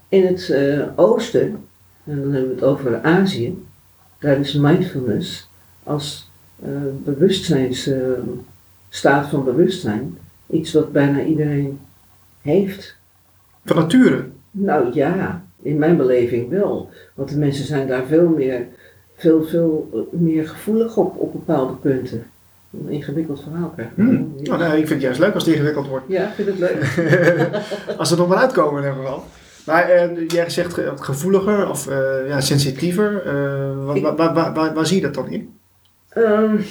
In 0.09 0.27
het 0.27 0.51
eh, 0.51 0.83
Oosten, 0.97 1.65
en 2.05 2.21
dan 2.21 2.33
hebben 2.33 2.49
we 2.49 2.55
het 2.55 2.65
over 2.65 3.01
Azië, 3.03 3.59
is 4.33 4.55
mindfulness 4.55 5.49
als 5.83 6.31
uh, 6.65 6.71
bewustzijnsstaat 7.05 9.29
van 9.29 9.45
bewustzijn 9.45 10.19
iets 10.47 10.73
wat 10.73 10.93
bijna 10.93 11.23
iedereen 11.23 11.81
heeft. 12.41 12.97
Van 13.65 13.77
nature? 13.77 14.25
Nou 14.51 14.95
ja, 14.95 15.45
in 15.63 15.79
mijn 15.79 15.97
beleving 15.97 16.51
wel. 16.51 16.91
Want 17.15 17.29
de 17.29 17.39
mensen 17.39 17.67
zijn 17.67 17.87
daar 17.87 18.07
veel 18.07 18.29
meer, 18.29 18.67
veel, 19.17 19.45
veel 19.45 20.09
meer 20.11 20.49
gevoelig 20.49 20.97
op, 20.97 21.17
op 21.17 21.33
bepaalde 21.33 21.75
punten. 21.75 22.27
Een 22.71 22.89
ingewikkeld 22.89 23.43
verhaal 23.43 23.69
krijgen. 23.69 23.95
Hmm. 23.95 24.35
Oh, 24.45 24.59
nee, 24.59 24.69
ik 24.69 24.87
vind 24.87 24.89
het 24.89 25.01
juist 25.01 25.21
leuk 25.21 25.35
als 25.35 25.45
het 25.45 25.55
ingewikkeld 25.55 25.87
wordt. 25.87 26.05
Ja, 26.09 26.29
ik 26.29 26.35
vind 26.35 26.49
het 26.49 26.59
leuk. 26.59 26.81
als 27.99 28.09
ze 28.09 28.15
er 28.15 28.21
nog 28.21 28.29
maar 28.29 28.39
uitkomen 28.39 28.83
in 28.83 28.89
ieder 28.89 29.05
geval. 29.05 29.25
Maar 29.67 30.13
uh, 30.13 30.29
jij 30.29 30.51
zegt 30.51 30.81
gevoeliger 30.97 31.69
of 31.71 31.89
uh, 31.89 32.29
ja, 32.29 32.41
sensitiever. 32.41 33.23
Waar, 33.85 34.17
waar, 34.17 34.55
waar, 34.55 34.75
waar, 34.75 34.87
zie 34.87 34.97
je 34.97 35.03
dat 35.03 35.15
dan 35.15 35.31
in? 35.31 35.55
Um, 36.17 36.65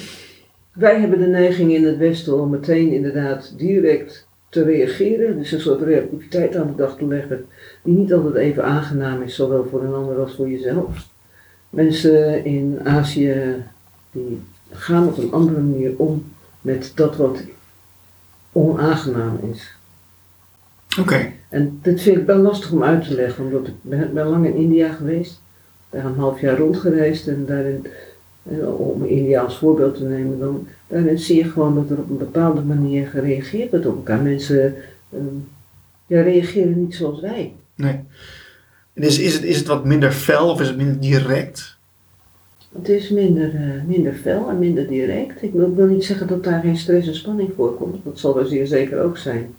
wij 0.74 1.00
hebben 1.00 1.20
de 1.20 1.28
neiging 1.28 1.74
in 1.74 1.86
het 1.86 1.98
Westen 1.98 2.42
om 2.42 2.50
meteen 2.50 2.92
inderdaad 2.92 3.54
direct 3.58 4.28
te 4.50 4.64
reageren. 4.64 5.38
Dus 5.38 5.52
een 5.52 5.60
soort 5.60 5.82
reactiviteit 5.82 6.56
aan 6.56 6.68
de 6.68 6.76
dag 6.76 6.98
te 6.98 7.08
leggen 7.08 7.46
die 7.84 7.98
niet 7.98 8.14
altijd 8.14 8.36
even 8.36 8.64
aangenaam 8.64 9.22
is, 9.22 9.36
zowel 9.36 9.68
voor 9.70 9.84
een 9.84 9.94
ander 9.94 10.20
als 10.20 10.36
voor 10.36 10.50
jezelf. 10.50 11.08
Mensen 11.70 12.46
in 12.46 12.80
Azië 12.84 13.64
die 14.12 14.42
gaan 14.72 15.08
op 15.08 15.18
een 15.18 15.32
andere 15.32 15.60
manier 15.60 15.94
om 15.98 16.32
met 16.62 16.92
dat 16.96 17.16
wat 17.16 17.44
onaangenaam 18.52 19.40
is. 19.52 19.76
Oké. 21.00 21.32
En 21.56 21.80
dit 21.82 22.02
vind 22.02 22.18
ik 22.18 22.26
wel 22.26 22.38
lastig 22.38 22.72
om 22.72 22.84
uit 22.84 23.08
te 23.08 23.16
leggen, 23.16 23.46
omdat 23.46 23.68
ik 23.68 23.74
ben, 23.82 24.14
ben 24.14 24.28
lang 24.28 24.46
in 24.46 24.56
India 24.56 24.94
geweest, 24.94 25.42
daar 25.90 26.06
een 26.06 26.16
half 26.16 26.42
jaar 26.42 26.58
rondgereisd 26.58 27.28
en 27.28 27.46
daarin, 27.46 27.86
eh, 28.44 28.80
om 28.80 29.04
India 29.04 29.42
als 29.42 29.58
voorbeeld 29.58 29.96
te 29.96 30.04
nemen, 30.04 30.40
dan 30.40 30.68
daarin 30.88 31.20
zie 31.20 31.38
je 31.38 31.44
gewoon 31.44 31.76
dat 31.76 31.90
er 31.90 31.98
op 31.98 32.10
een 32.10 32.18
bepaalde 32.18 32.62
manier 32.62 33.08
gereageerd 33.08 33.70
wordt 33.70 33.86
op 33.86 33.96
elkaar. 33.96 34.22
Mensen 34.22 34.76
um, 35.14 35.48
ja, 36.08 36.22
reageren 36.22 36.80
niet 36.80 36.96
zoals 36.96 37.22
wij. 37.22 37.54
Nee. 37.76 38.00
En 38.94 39.04
is, 39.04 39.20
is, 39.20 39.34
het, 39.34 39.44
is 39.44 39.58
het 39.58 39.68
wat 39.68 39.86
minder 39.86 40.12
fel 40.12 40.50
of 40.50 40.62
is 40.62 40.68
het 40.68 40.78
minder 40.78 41.00
direct? 41.00 41.78
Het 42.78 42.90
is 42.90 43.10
minder, 43.10 43.54
uh, 43.54 43.84
minder 43.88 44.14
fel 44.14 44.50
en 44.50 44.60
minder 44.60 44.88
direct. 44.88 45.42
Ik 45.44 45.52
wil, 45.52 45.76
wil, 45.76 45.88
niet 45.88 46.06
zeggen 46.06 46.28
dat 46.28 46.44
daar 46.44 46.62
geen 46.62 46.78
stress 46.78 47.08
en 47.08 47.16
spanning 47.16 47.50
voorkomt. 47.56 48.04
Dat 48.04 48.20
zal 48.20 48.40
er 48.40 48.48
zeer 48.48 48.68
zeker 48.68 49.02
ook 49.02 49.18
zijn. 49.18 49.56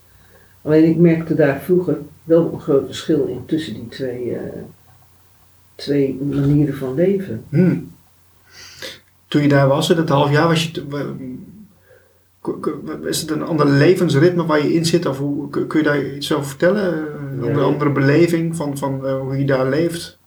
Alleen 0.67 0.85
ik 0.85 0.97
merkte 0.97 1.35
daar 1.35 1.61
vroeger 1.61 1.99
wel 2.25 2.53
een 2.53 2.61
groot 2.61 2.87
verschil 2.87 3.27
in 3.27 3.45
tussen 3.47 3.75
die 3.75 3.89
twee, 3.89 4.31
uh, 4.31 4.39
twee 5.75 6.19
manieren 6.23 6.75
van 6.75 6.95
leven. 6.95 7.45
Hmm. 7.49 7.93
Toen 9.29 9.43
je 9.43 9.49
daar 9.49 9.69
was, 9.69 9.91
in 9.91 9.97
het 9.97 10.09
half 10.09 10.31
jaar, 10.31 10.49
was 10.49 10.65
je. 10.65 10.85
Is 13.05 13.21
het 13.21 13.31
een 13.31 13.43
ander 13.43 13.67
levensritme 13.67 14.47
waar 14.47 14.63
je 14.63 14.75
in 14.75 14.85
zit? 14.85 15.07
Of 15.07 15.19
hoe, 15.19 15.51
kun 15.51 15.79
je 15.79 15.83
daar 15.83 16.05
iets 16.05 16.33
over 16.33 16.47
vertellen? 16.47 17.07
Een 17.43 17.55
ja, 17.55 17.61
andere 17.61 17.91
beleving 17.91 18.57
van, 18.57 18.79
van 18.79 19.01
uh, 19.05 19.21
hoe 19.21 19.39
je 19.39 19.45
daar 19.45 19.69
leeft? 19.69 20.19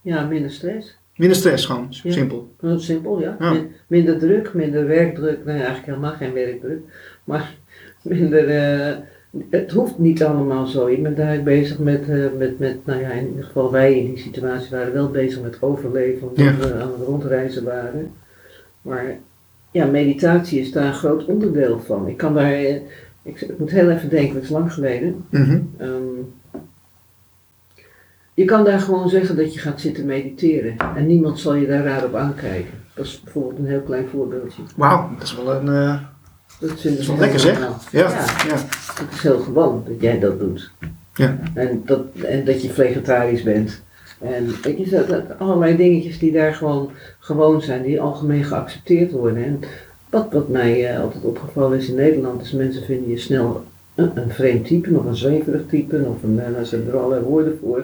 Ja, 0.00 0.26
minder 0.26 0.50
stress. 0.50 0.96
Minder 1.16 1.36
stress 1.36 1.66
gewoon, 1.66 1.86
simpel. 1.90 2.54
Heel 2.60 2.78
simpel, 2.78 3.20
ja. 3.20 3.36
ja. 3.40 3.56
minder 3.86 4.18
druk, 4.18 4.54
minder 4.54 4.86
werkdruk. 4.86 5.44
Nee, 5.44 5.56
eigenlijk 5.56 5.86
helemaal 5.86 6.12
geen 6.12 6.32
werkdruk. 6.32 6.80
Maar 7.24 7.54
minder, 8.02 8.48
uh, 8.48 8.96
het 9.50 9.72
hoeft 9.72 9.98
niet 9.98 10.24
allemaal 10.24 10.66
zo. 10.66 10.86
Ik 10.86 11.02
ben 11.02 11.14
daar 11.14 11.42
bezig 11.42 11.78
met, 11.78 12.08
uh, 12.08 12.26
met, 12.38 12.58
met, 12.58 12.86
nou 12.86 13.00
ja, 13.00 13.10
in 13.10 13.28
ieder 13.28 13.44
geval 13.44 13.72
wij 13.72 13.98
in 13.98 14.06
die 14.06 14.18
situatie 14.18 14.70
waren 14.70 14.92
wel 14.92 15.10
bezig 15.10 15.42
met 15.42 15.62
overleven, 15.62 16.28
omdat 16.28 16.44
ja. 16.44 16.56
we 16.56 16.74
aan 16.74 16.92
het 16.92 17.06
rondreizen 17.06 17.64
waren. 17.64 18.12
Maar 18.82 19.18
ja, 19.70 19.86
meditatie 19.86 20.60
is 20.60 20.72
daar 20.72 20.86
een 20.86 20.94
groot 20.94 21.24
onderdeel 21.24 21.80
van. 21.80 22.08
Ik 22.08 22.16
kan 22.16 22.34
daar, 22.34 22.52
ik, 22.52 22.82
ik 23.22 23.58
moet 23.58 23.70
heel 23.70 23.90
even 23.90 24.08
denken, 24.08 24.34
dat 24.34 24.42
is 24.42 24.48
lang 24.48 24.72
geleden. 24.72 25.24
Mm 25.30 25.42
-hmm. 25.42 25.68
um, 25.80 26.32
je 28.34 28.44
kan 28.44 28.64
daar 28.64 28.80
gewoon 28.80 29.08
zeggen 29.08 29.36
dat 29.36 29.54
je 29.54 29.60
gaat 29.60 29.80
zitten 29.80 30.06
mediteren 30.06 30.76
en 30.96 31.06
niemand 31.06 31.40
zal 31.40 31.54
je 31.54 31.66
daar 31.66 31.84
raar 31.84 32.04
op 32.04 32.14
aankijken. 32.14 32.74
Dat 32.94 33.04
is 33.04 33.20
bijvoorbeeld 33.20 33.58
een 33.58 33.66
heel 33.66 33.80
klein 33.80 34.08
voorbeeldje. 34.08 34.62
Wauw, 34.76 35.10
dat 35.14 35.22
is 35.22 35.36
wel 35.36 35.54
een. 35.54 35.66
Uh, 35.66 36.00
dat 36.58 36.80
vind 36.80 37.06
wel 37.06 37.18
lekker 37.18 37.40
zeg. 37.40 37.58
Ja, 37.58 37.76
ja. 37.90 38.08
ja. 38.48 38.56
Het 38.94 39.12
is 39.12 39.22
heel 39.22 39.38
gewoon 39.38 39.84
dat 39.86 40.00
jij 40.00 40.18
dat 40.18 40.38
doet. 40.38 40.70
Ja. 41.14 41.38
En 41.54 41.82
dat, 41.84 42.00
en 42.24 42.44
dat 42.44 42.62
je 42.62 42.70
vegetarisch 42.70 43.42
bent. 43.42 43.82
En 44.20 44.54
weet 44.62 44.78
je, 44.78 44.90
dat, 44.90 45.08
dat, 45.08 45.38
allerlei 45.38 45.76
dingetjes 45.76 46.18
die 46.18 46.32
daar 46.32 46.54
gewoon 46.54 46.90
gewoon 47.18 47.62
zijn, 47.62 47.82
die 47.82 48.00
algemeen 48.00 48.44
geaccepteerd 48.44 49.12
worden. 49.12 49.44
En 49.44 49.60
wat, 50.10 50.32
wat 50.32 50.48
mij 50.48 50.94
uh, 50.94 51.00
altijd 51.00 51.24
opgevallen 51.24 51.78
is 51.78 51.88
in 51.88 51.94
Nederland, 51.94 52.42
is 52.42 52.52
mensen 52.52 52.84
vinden 52.84 53.10
je 53.10 53.18
snel 53.18 53.64
een, 53.94 54.10
een 54.14 54.30
vreemd 54.30 54.66
type, 54.66 54.98
of 54.98 55.04
een 55.04 55.16
zweverig 55.16 55.62
type, 55.68 56.04
of 56.04 56.22
een, 56.22 56.34
nou, 56.34 56.64
ze 56.64 56.74
hebben 56.74 56.94
er 56.94 56.98
allerlei 56.98 57.22
woorden 57.22 57.58
voor. 57.62 57.78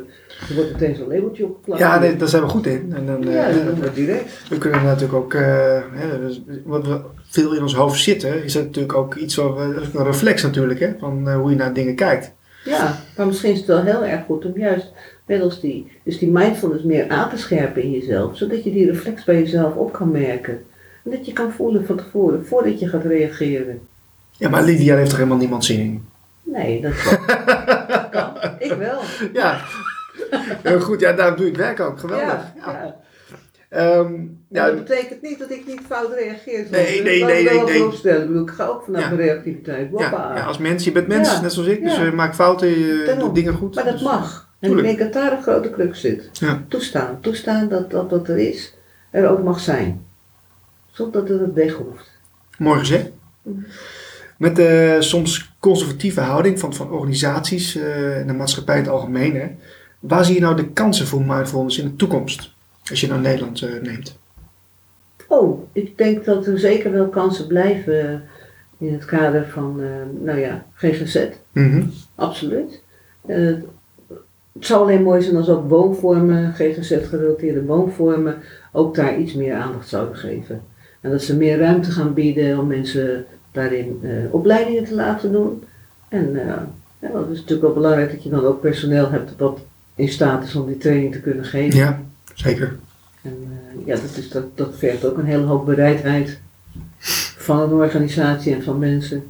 Er 0.48 0.54
wordt 0.54 0.72
meteen 0.72 0.96
zo'n 0.96 1.08
labeltje 1.08 1.44
opgeplakt. 1.44 1.80
Ja, 1.80 1.98
nee, 1.98 2.16
daar 2.16 2.28
zijn 2.28 2.42
we 2.42 2.48
goed 2.48 2.66
in. 2.66 2.92
En 2.94 3.06
dan, 3.06 3.22
ja, 3.32 3.50
uh, 3.50 3.80
dat 3.80 3.94
direct. 3.94 4.48
We 4.48 4.58
kunnen 4.58 4.84
natuurlijk 4.84 5.14
ook, 5.14 5.34
uh, 5.34 5.40
hè, 5.92 6.20
dus, 6.20 6.42
wat 6.64 6.86
we 6.86 7.00
veel 7.22 7.54
in 7.54 7.62
ons 7.62 7.74
hoofd 7.74 8.00
zitten, 8.00 8.44
is 8.44 8.52
dat 8.52 8.64
natuurlijk 8.64 8.94
ook 8.94 9.14
iets 9.14 9.34
wat 9.34 9.56
we, 9.56 9.88
een 9.94 10.04
reflex 10.04 10.42
natuurlijk, 10.42 10.80
hè, 10.80 10.92
van 10.98 11.28
uh, 11.28 11.36
hoe 11.36 11.50
je 11.50 11.56
naar 11.56 11.74
dingen 11.74 11.94
kijkt. 11.94 12.32
Ja, 12.64 12.98
maar 13.16 13.26
misschien 13.26 13.52
is 13.52 13.58
het 13.58 13.66
wel 13.66 13.82
heel 13.82 14.04
erg 14.04 14.24
goed 14.24 14.44
om 14.44 14.58
juist 14.58 14.92
middels 15.26 15.60
die, 15.60 15.92
dus 16.02 16.18
die 16.18 16.30
mindfulness 16.30 16.84
meer 16.84 17.08
aan 17.08 17.30
te 17.30 17.36
scherpen 17.36 17.82
in 17.82 17.90
jezelf, 17.90 18.36
zodat 18.36 18.64
je 18.64 18.72
die 18.72 18.86
reflex 18.86 19.24
bij 19.24 19.38
jezelf 19.38 19.74
op 19.74 19.92
kan 19.92 20.10
merken. 20.10 20.62
En 21.04 21.10
dat 21.10 21.26
je 21.26 21.32
kan 21.32 21.52
voelen 21.52 21.86
van 21.86 21.96
tevoren, 21.96 22.46
voordat 22.46 22.80
je 22.80 22.88
gaat 22.88 23.04
reageren. 23.04 23.80
Ja, 24.40 24.48
maar 24.48 24.62
Lydia 24.62 24.96
heeft 24.96 25.10
er 25.10 25.16
helemaal 25.16 25.38
niemand 25.38 25.64
zin 25.64 25.78
in. 25.78 26.08
Nee, 26.42 26.80
dat 26.80 26.92
kan. 27.02 27.26
kan. 28.10 28.32
Ik 28.58 28.72
wel. 28.72 29.00
Ja, 29.32 29.60
heel 30.62 30.80
goed. 30.80 31.00
Ja, 31.00 31.12
daarom 31.12 31.36
doe 31.36 31.44
je 31.44 31.50
het 31.50 31.60
werk 31.60 31.80
ook. 31.80 31.98
Geweldig. 31.98 32.52
Ja, 32.56 32.72
ja. 32.72 32.96
Um, 33.98 34.44
ja, 34.48 34.66
dat 34.66 34.84
betekent 34.84 35.22
niet 35.22 35.38
dat 35.38 35.50
ik 35.50 35.66
niet 35.66 35.80
fout 35.86 36.12
reageer. 36.12 36.66
Nee, 36.70 37.02
nee, 37.02 37.24
nee, 37.24 37.44
nee. 37.44 37.64
nee. 37.64 37.84
Opstellen. 37.84 38.20
Ik, 38.20 38.26
bedoel, 38.26 38.42
ik 38.42 38.50
ga 38.50 38.66
ook 38.66 38.82
vanuit 38.84 39.04
ja. 39.04 39.10
mijn 39.10 39.20
reactiviteit. 39.20 39.90
Ja, 39.98 40.10
ja, 40.10 40.44
als 40.44 40.58
mens, 40.58 40.84
je 40.84 40.92
bent 40.92 41.06
mens, 41.06 41.40
net 41.40 41.52
zoals 41.52 41.68
ik, 41.68 41.82
dus 41.82 41.96
je 41.96 42.12
maakt 42.12 42.34
fouten, 42.34 42.68
je 42.68 43.16
doet 43.18 43.34
dingen 43.34 43.54
goed. 43.54 43.74
Maar 43.74 43.84
dat 43.84 43.92
dus, 43.92 44.02
mag. 44.02 44.48
En 44.60 44.68
Tuurlijk. 44.68 44.88
ik 44.88 44.98
denk 44.98 45.12
dat 45.12 45.22
daar 45.22 45.32
een 45.32 45.42
grote 45.42 45.70
crux 45.70 46.00
zit. 46.00 46.28
Ja. 46.32 46.64
Toestaan. 46.68 47.20
Toestaan 47.20 47.68
dat, 47.68 47.90
dat 47.90 48.10
dat 48.10 48.28
er 48.28 48.38
is, 48.38 48.74
er 49.10 49.28
ook 49.28 49.42
mag 49.42 49.60
zijn. 49.60 50.06
Zonder 50.90 51.26
dat 51.26 51.40
het 51.40 51.52
weg 51.52 51.72
hoeft. 51.72 52.10
Mooi 52.58 52.78
gezegd. 52.78 53.10
Met 54.40 54.56
de 54.56 54.94
uh, 54.96 55.00
soms 55.00 55.54
conservatieve 55.58 56.20
houding 56.20 56.58
van, 56.58 56.74
van 56.74 56.90
organisaties 56.90 57.76
uh, 57.76 58.18
en 58.18 58.26
de 58.26 58.32
maatschappij 58.32 58.76
in 58.76 58.82
het 58.82 58.90
algemeen. 58.90 59.34
Hè. 59.34 59.46
Waar 59.98 60.24
zie 60.24 60.34
je 60.34 60.40
nou 60.40 60.56
de 60.56 60.68
kansen 60.68 61.06
voor 61.06 61.22
mindfulness 61.22 61.78
in 61.78 61.84
de 61.84 61.96
toekomst? 61.96 62.54
Als 62.90 63.00
je 63.00 63.06
nou 63.06 63.20
Nederland 63.20 63.60
uh, 63.60 63.82
neemt. 63.82 64.18
Oh, 65.28 65.66
ik 65.72 65.98
denk 65.98 66.24
dat 66.24 66.46
er 66.46 66.58
zeker 66.58 66.92
wel 66.92 67.08
kansen 67.08 67.46
blijven 67.46 68.22
in 68.78 68.92
het 68.92 69.04
kader 69.04 69.48
van, 69.48 69.82
nou 70.20 70.38
ja, 70.38 70.66
GGZ. 70.74 71.26
Mm 71.52 71.70
-hmm. 71.70 71.90
Absoluut. 72.14 72.82
het 73.26 73.64
zou 74.60 74.82
alleen 74.82 75.02
mooi 75.02 75.22
zijn 75.22 75.36
als 75.36 75.48
ook 75.48 75.68
woonvormen, 75.68 76.54
GGZ-gerelateerde 76.54 77.64
woonvormen, 77.64 78.36
ook 78.72 78.94
daar 78.94 79.18
iets 79.18 79.34
meer 79.34 79.54
aandacht 79.54 79.88
zouden 79.88 80.16
geven. 80.16 80.62
En 81.00 81.10
dat 81.10 81.22
ze 81.22 81.36
meer 81.36 81.58
ruimte 81.58 81.90
gaan 81.90 82.14
bieden 82.14 82.58
om 82.58 82.66
mensen 82.66 83.26
daarin 83.52 84.00
uh, 84.02 84.34
opleidingen 84.34 84.84
te 84.84 84.94
laten 84.94 85.32
doen. 85.32 85.64
En 86.08 86.30
uh, 86.32 86.46
ja, 86.98 87.08
dat 87.12 87.28
is 87.30 87.36
natuurlijk 87.38 87.62
wel 87.62 87.72
belangrijk 87.72 88.10
dat 88.10 88.22
je 88.22 88.30
dan 88.30 88.44
ook 88.44 88.60
personeel 88.60 89.10
hebt 89.10 89.36
wat 89.36 89.60
in 89.94 90.08
staat 90.08 90.44
is 90.44 90.54
om 90.54 90.66
die 90.66 90.76
training 90.76 91.12
te 91.12 91.20
kunnen 91.20 91.44
geven. 91.44 91.78
Ja, 91.78 92.00
zeker. 92.34 92.76
En 93.22 93.36
uh, 93.40 93.86
ja, 93.86 93.94
dat, 93.94 94.16
is, 94.16 94.30
dat, 94.30 94.44
dat 94.54 94.76
vergt 94.76 95.04
ook 95.04 95.18
een 95.18 95.24
hele 95.24 95.44
hoop 95.44 95.64
bereidheid 95.64 96.40
van 97.36 97.60
een 97.60 97.72
organisatie 97.72 98.54
en 98.54 98.62
van 98.62 98.78
mensen. 98.78 99.22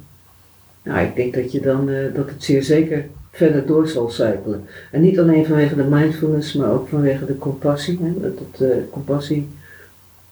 Nou, 0.83 0.99
ik 0.99 1.15
denk 1.15 1.33
dat, 1.33 1.51
je 1.51 1.61
dan, 1.61 1.89
dat 2.13 2.29
het 2.29 2.43
zeer 2.43 2.63
zeker 2.63 3.05
verder 3.31 3.65
door 3.65 3.87
zalcijpelen. 3.87 4.65
En 4.91 5.01
niet 5.01 5.19
alleen 5.19 5.45
vanwege 5.45 5.75
de 5.75 5.83
mindfulness, 5.83 6.53
maar 6.53 6.71
ook 6.71 6.87
vanwege 6.87 7.25
de 7.25 7.37
compassie. 7.37 7.99
Hè? 8.01 8.21
Dat, 8.21 8.37
dat, 8.57 8.69
compassie, 8.89 9.47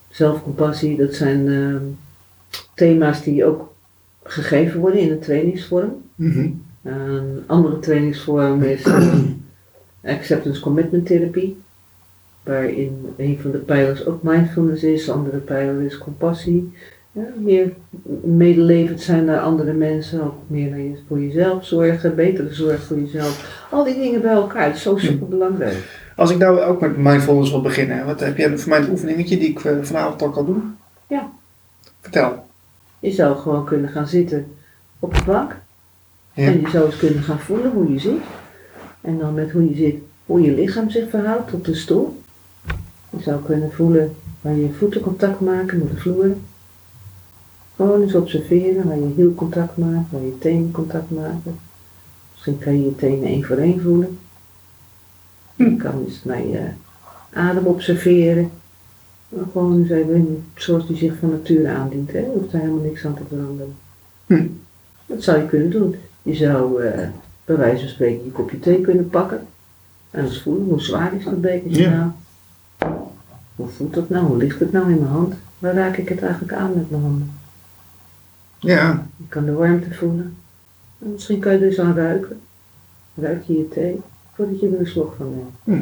zelfcompassie, 0.10 0.98
dat 0.98 1.14
zijn 1.14 1.98
thema's 2.74 3.24
die 3.24 3.46
ook 3.46 3.69
gegeven 4.24 4.80
worden 4.80 5.00
in 5.00 5.12
een 5.12 5.20
trainingsvorm. 5.20 6.02
Mm 6.16 6.32
-hmm. 6.32 6.62
Een 6.84 7.44
andere 7.46 7.80
trainingsvorm 7.80 8.64
is 8.64 8.84
acceptance 10.04 10.62
commitment 10.62 11.06
therapie. 11.06 11.58
waarin 12.44 13.14
een 13.18 13.40
van 13.42 13.52
de 13.52 13.58
pijlers 13.58 14.06
ook 14.06 14.24
mindfulness 14.24 14.84
is, 14.84 15.06
de 15.06 15.12
andere 15.12 15.38
pijler 15.38 15.82
is 15.82 15.98
compassie. 15.98 16.74
Ja, 17.12 17.24
meer 17.38 17.74
medelevend 18.24 19.02
zijn 19.02 19.26
naar 19.26 19.40
andere 19.40 19.74
mensen, 19.74 20.24
ook 20.24 20.36
meer 20.48 20.70
naar 20.70 20.80
je, 20.80 20.98
voor 21.08 21.20
jezelf 21.20 21.66
zorgen, 21.66 22.16
betere 22.16 22.54
zorg 22.54 22.84
voor 22.84 23.00
jezelf. 23.00 23.66
Al 23.72 23.84
die 23.84 23.96
dingen 23.96 24.22
bij 24.22 24.32
elkaar, 24.32 24.68
dat 24.68 24.76
is 24.76 24.82
zo 24.82 24.98
super 24.98 25.28
belangrijk. 25.28 25.76
Als 26.16 26.32
ik 26.32 26.38
nou 26.38 26.60
ook 26.60 26.82
met 26.82 26.98
mindfulness 26.98 27.52
wil 27.52 27.62
beginnen, 27.62 28.06
wat 28.06 28.20
heb 28.20 28.38
jij 28.38 28.58
voor 28.58 28.70
mij 28.70 28.80
een 28.80 28.90
oefeningetje 28.90 29.38
die 29.38 29.50
ik 29.50 29.64
eh, 29.64 29.78
vanavond 29.82 30.22
al 30.22 30.30
kan 30.30 30.46
doen? 30.46 30.76
Ja. 31.08 31.30
Vertel. 32.02 32.48
Je 33.00 33.12
zou 33.12 33.38
gewoon 33.38 33.66
kunnen 33.66 33.90
gaan 33.90 34.08
zitten 34.08 34.48
op 35.00 35.14
de 35.16 35.24
bank. 35.24 35.56
Ja. 36.34 36.46
En 36.46 36.62
je 36.62 36.70
zou 36.70 36.86
eens 36.86 36.98
kunnen 36.98 37.24
gaan 37.24 37.40
voelen 37.40 37.72
hoe 37.72 37.94
je 37.94 38.00
zit. 38.00 38.22
En 39.02 39.18
dan 39.18 39.34
met 39.34 39.52
hoe 39.52 39.70
je 39.70 39.76
zit, 39.76 39.96
hoe 40.26 40.42
je 40.42 40.52
lichaam 40.52 40.90
zich 40.90 41.10
verhoudt 41.10 41.50
tot 41.50 41.66
de 41.66 41.76
stoel. 41.76 42.22
Je 43.10 43.22
zou 43.22 43.44
kunnen 43.44 43.72
voelen 43.72 44.16
waar 44.42 44.56
je 44.56 44.74
voeten 44.78 45.02
contact 45.02 45.40
maken 45.40 45.78
met 45.78 45.90
de 45.90 45.98
vloer. 45.98 46.36
Gewoon 47.76 48.02
eens 48.02 48.16
observeren 48.16 48.88
waar 48.88 49.00
je 49.00 49.14
hiel 49.16 49.34
contact 49.34 49.78
maakt, 49.78 50.12
waar 50.12 50.22
je 50.22 50.38
tenen 50.38 50.72
contact 50.72 51.12
maken. 51.12 51.60
Misschien 52.32 52.58
kan 52.60 52.78
je 52.78 52.84
je 52.84 52.96
tenen 52.96 53.28
één 53.28 53.44
voor 53.44 53.58
één 53.58 53.82
voelen. 53.82 54.20
Je 55.56 55.76
kan 55.78 56.04
eens 56.06 56.24
naar 56.24 56.48
je 56.48 56.68
adem 57.34 57.66
observeren. 57.66 58.52
Maar 59.30 59.46
gewoon 59.52 59.80
eens 59.80 59.90
even 59.90 60.44
zoals 60.56 60.88
die 60.88 60.98
zich 60.98 61.14
van 61.20 61.30
nature 61.30 61.68
aandient. 61.70 62.12
Hè? 62.12 62.20
Je 62.20 62.26
hoeft 62.34 62.54
er 62.54 62.60
helemaal 62.60 62.84
niks 62.84 63.06
aan 63.06 63.14
te 63.14 63.22
veranderen. 63.28 63.76
Hm. 64.26 64.48
Dat 65.06 65.24
zou 65.24 65.40
je 65.42 65.46
kunnen 65.48 65.70
doen. 65.70 65.96
Je 66.22 66.36
zou 66.36 66.84
eh, 66.84 67.08
bij 67.46 67.58
wijze 67.58 67.80
van 67.80 67.90
spreken 67.90 68.26
je 68.26 68.32
kopje 68.32 68.60
thee 68.60 68.82
kunnen 68.82 69.10
pakken. 69.10 69.42
En 70.12 70.24
eens 70.24 70.42
voelen 70.42 70.66
hoe 70.66 70.82
zwaar 70.82 71.14
is 71.16 71.24
dat 71.24 71.42
bekertje 71.42 71.82
Ja. 71.82 72.14
nou? 72.78 72.92
Hoe 73.56 73.68
voelt 73.68 73.94
dat 73.94 74.10
nou? 74.10 74.26
Hoe 74.26 74.38
ligt 74.38 74.60
het 74.60 74.72
nou 74.72 74.92
in 74.92 75.00
mijn 75.00 75.12
hand? 75.12 75.34
Waar 75.60 75.74
raak 75.74 75.98
ik 75.98 76.10
het 76.10 76.22
eigenlijk 76.22 76.54
aan 76.54 76.74
met 76.76 76.90
mijn 76.90 77.02
handen? 77.02 77.32
Ja. 78.60 79.08
Je 79.18 79.28
kan 79.28 79.46
de 79.46 79.54
warmte 79.54 79.94
voelen. 79.94 80.36
En 81.00 81.12
misschien 81.12 81.40
kan 81.40 81.52
je 81.54 81.58
er 81.60 81.66
eens 81.68 81.80
aan 81.80 81.96
ruiken. 81.96 82.40
Ruik 83.16 83.44
je 83.44 83.54
je 83.58 83.70
thee 83.70 84.00
voordat 84.34 84.60
je 84.60 84.68
er 84.70 84.80
een 84.80 84.88
slok 84.88 85.14
van 85.18 85.34
neemt. 85.66 85.80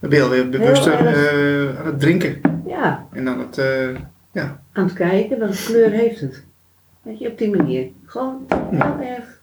Dan 0.00 0.10
ben 0.10 0.18
je 0.18 0.24
alweer 0.24 0.48
bewuster 0.48 1.06
eh, 1.06 1.78
aan 1.80 1.86
het 1.86 2.00
drinken. 2.00 2.40
Ja, 2.66 3.06
En 3.12 3.24
dan 3.24 3.38
het, 3.38 3.58
eh, 3.58 3.88
ja. 4.32 4.60
aan 4.72 4.84
het 4.84 4.92
kijken 4.92 5.38
welke 5.38 5.64
kleur 5.64 5.90
heeft 5.90 6.20
het. 6.20 6.44
Weet 7.02 7.18
je, 7.18 7.28
op 7.30 7.38
die 7.38 7.56
manier. 7.56 7.88
Gewoon 8.04 8.46
heel 8.70 9.00
erg 9.00 9.40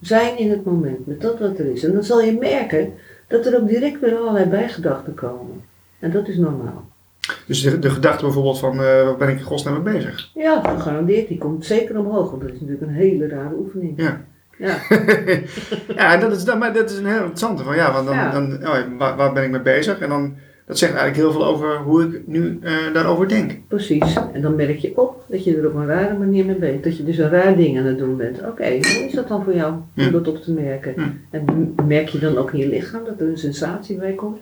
zijn 0.00 0.38
in 0.38 0.50
het 0.50 0.64
moment 0.64 1.06
met 1.06 1.20
dat 1.20 1.38
wat 1.38 1.58
er 1.58 1.66
is. 1.66 1.84
En 1.84 1.92
dan 1.92 2.04
zal 2.04 2.20
je 2.22 2.38
merken 2.38 2.92
dat 3.28 3.46
er 3.46 3.60
ook 3.60 3.68
direct 3.68 4.00
weer 4.00 4.16
allerlei 4.16 4.44
bijgedachten 4.44 5.14
komen. 5.14 5.62
En 5.98 6.10
dat 6.10 6.28
is 6.28 6.36
normaal. 6.36 6.88
Dus 7.46 7.62
de, 7.62 7.78
de 7.78 7.90
gedachte 7.90 8.24
bijvoorbeeld 8.24 8.58
van, 8.58 8.72
eh 8.72 8.78
waar 8.78 9.16
ben 9.16 9.28
ik 9.28 9.38
in 9.38 9.44
godsnaam 9.44 9.82
mee 9.82 9.94
bezig? 9.94 10.30
Ja, 10.34 10.60
gegarandeerd. 10.62 11.28
Die 11.28 11.38
komt 11.38 11.64
zeker 11.64 11.98
omhoog. 11.98 12.30
Want 12.30 12.42
dat 12.42 12.52
is 12.52 12.60
natuurlijk 12.60 12.86
een 12.86 12.96
hele 12.96 13.28
rare 13.28 13.54
oefening. 13.54 13.92
Ja. 13.96 14.24
Ja, 14.58 14.76
ja, 15.96 16.16
dat 16.16 16.32
is, 16.32 16.44
dat, 16.44 16.58
maar 16.58 16.72
dat 16.72 16.90
is 16.90 16.96
een 16.98 17.06
heel 17.06 17.16
interessante 17.18 17.62
van, 17.62 17.76
ja, 17.76 17.92
want 17.92 18.06
dan, 18.06 18.14
Ja. 18.16 18.30
dan 18.30 18.52
oh, 18.62 18.76
waar, 18.98 19.16
waar 19.16 19.32
ben 19.32 19.44
ik 19.44 19.50
mee 19.50 19.60
bezig? 19.60 19.98
En 19.98 20.08
dan, 20.08 20.34
dat 20.66 20.78
zegt 20.78 20.92
eigenlijk 20.94 21.22
heel 21.22 21.32
veel 21.32 21.46
over 21.46 21.76
hoe 21.76 22.02
ik 22.02 22.20
nu 22.26 22.58
eh, 22.62 22.72
daarover 22.92 23.28
denk. 23.28 23.52
precies. 23.68 24.16
En 24.32 24.40
dan 24.42 24.54
merk 24.56 24.78
je 24.78 24.92
op 24.96 25.24
dat 25.28 25.44
je 25.44 25.56
er 25.56 25.66
op 25.66 25.74
een 25.74 25.86
rare 25.86 26.18
manier 26.18 26.44
mee 26.44 26.56
bent. 26.56 26.84
Dat 26.84 26.96
je 26.96 27.04
dus 27.04 27.18
een 27.18 27.30
raar 27.30 27.56
ding 27.56 27.78
aan 27.78 27.84
het 27.84 27.98
doen 27.98 28.16
bent. 28.16 28.38
Oké, 28.46 28.64
hoe 28.68 29.04
is 29.06 29.12
dat 29.12 29.28
dan 29.28 29.44
voor 29.44 29.54
jou 29.54 29.72
om 29.72 29.82
Ja. 29.94 30.10
dat 30.10 30.28
op 30.28 30.42
te 30.42 30.52
merken? 30.52 30.92
Ja. 30.96 31.12
En 31.30 31.74
merk 31.86 32.08
je 32.08 32.18
dan 32.18 32.36
ook 32.38 32.52
in 32.52 32.58
je 32.58 32.68
lichaam 32.68 33.04
dat 33.04 33.20
er 33.20 33.26
een 33.28 33.38
sensatie 33.38 33.96
bij 33.98 34.12
komt? 34.12 34.40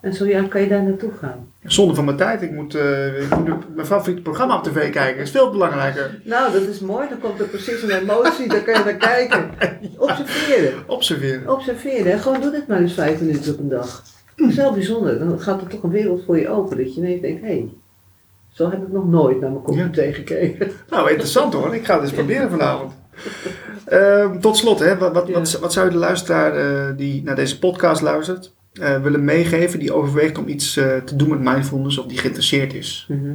En 0.00 0.14
zo 0.14 0.26
ja, 0.26 0.42
kan 0.42 0.60
je 0.60 0.68
daar 0.68 0.82
naartoe 0.82 1.10
gaan. 1.20 1.52
Zonde 1.64 1.94
van 1.94 2.04
mijn 2.04 2.16
tijd, 2.16 2.42
ik 2.42 2.50
moet, 2.50 2.74
eh, 2.74 3.22
ik 3.22 3.36
moet 3.38 3.74
mijn 3.74 3.86
favoriete 3.86 4.22
programma 4.22 4.56
op 4.56 4.62
tv 4.64 4.90
kijken, 4.90 5.16
dat 5.16 5.26
is 5.26 5.30
veel 5.30 5.50
belangrijker. 5.50 6.20
Nou, 6.24 6.52
dat 6.52 6.62
is 6.62 6.78
mooi. 6.80 7.08
Dan 7.08 7.18
komt 7.20 7.40
er 7.40 7.46
precies 7.46 7.82
een 7.82 7.90
emotie. 7.90 8.48
Daar 8.48 8.60
kan 8.62 8.74
je 8.78 8.84
naar 8.84 8.94
kijken. 8.94 9.50
Observeren. 9.98 10.72
Observeren. 10.86 11.52
Observeren. 11.52 12.12
En 12.12 12.18
gewoon 12.18 12.40
doe 12.40 12.50
dit 12.50 12.66
maar 12.66 12.80
eens 12.80 12.92
vijf 12.94 13.20
minuten 13.20 13.52
op 13.52 13.58
een 13.58 13.68
dag. 13.68 14.02
Dat 14.36 14.48
is 14.48 14.54
wel 14.56 14.72
bijzonder. 14.72 15.18
Dan 15.18 15.40
gaat 15.40 15.60
er 15.60 15.66
toch 15.68 15.82
een 15.82 15.90
wereld 15.90 16.24
voor 16.24 16.38
je 16.38 16.48
open. 16.48 16.76
Dat 16.76 16.94
je 16.94 17.00
ineens 17.00 17.20
denkt, 17.20 17.40
hé, 17.40 17.46
hey, 17.46 17.68
zo 18.48 18.70
heb 18.70 18.82
ik 18.82 18.92
nog 18.92 19.08
nooit 19.08 19.40
naar 19.40 19.50
mijn 19.50 19.62
kopje 19.62 19.88
Ja. 19.92 20.12
gekeken. 20.12 20.70
Nou, 20.90 21.08
interessant 21.10 21.52
hoor, 21.54 21.74
ik 21.74 21.84
ga 21.84 21.94
het 21.94 22.02
eens 22.02 22.12
proberen 22.12 22.50
vanavond. 22.50 22.92
Ehm, 23.84 24.38
tot 24.40 24.56
slot, 24.56 24.78
hè, 24.78 24.98
wat, 24.98 25.12
wat, 25.12 25.26
Ja. 25.26 25.32
wat, 25.32 25.58
wat 25.60 25.72
zou 25.72 25.86
je 25.86 25.92
de 25.92 25.98
luisteraar 25.98 26.56
eh, 26.56 26.96
die 26.96 27.22
naar 27.22 27.34
deze 27.36 27.58
podcast 27.58 28.02
luistert 28.02 28.56
eh, 28.80 29.02
willen 29.02 29.24
meegeven, 29.24 29.78
die 29.78 29.92
overweegt 29.92 30.38
om 30.38 30.48
iets 30.48 30.76
eh, 30.76 30.96
te 30.96 31.16
doen 31.16 31.28
met 31.28 31.40
mindfulness 31.40 31.98
of 31.98 32.06
die 32.06 32.18
geïnteresseerd 32.18 32.74
is? 32.74 33.06
Mhm. 33.08 33.34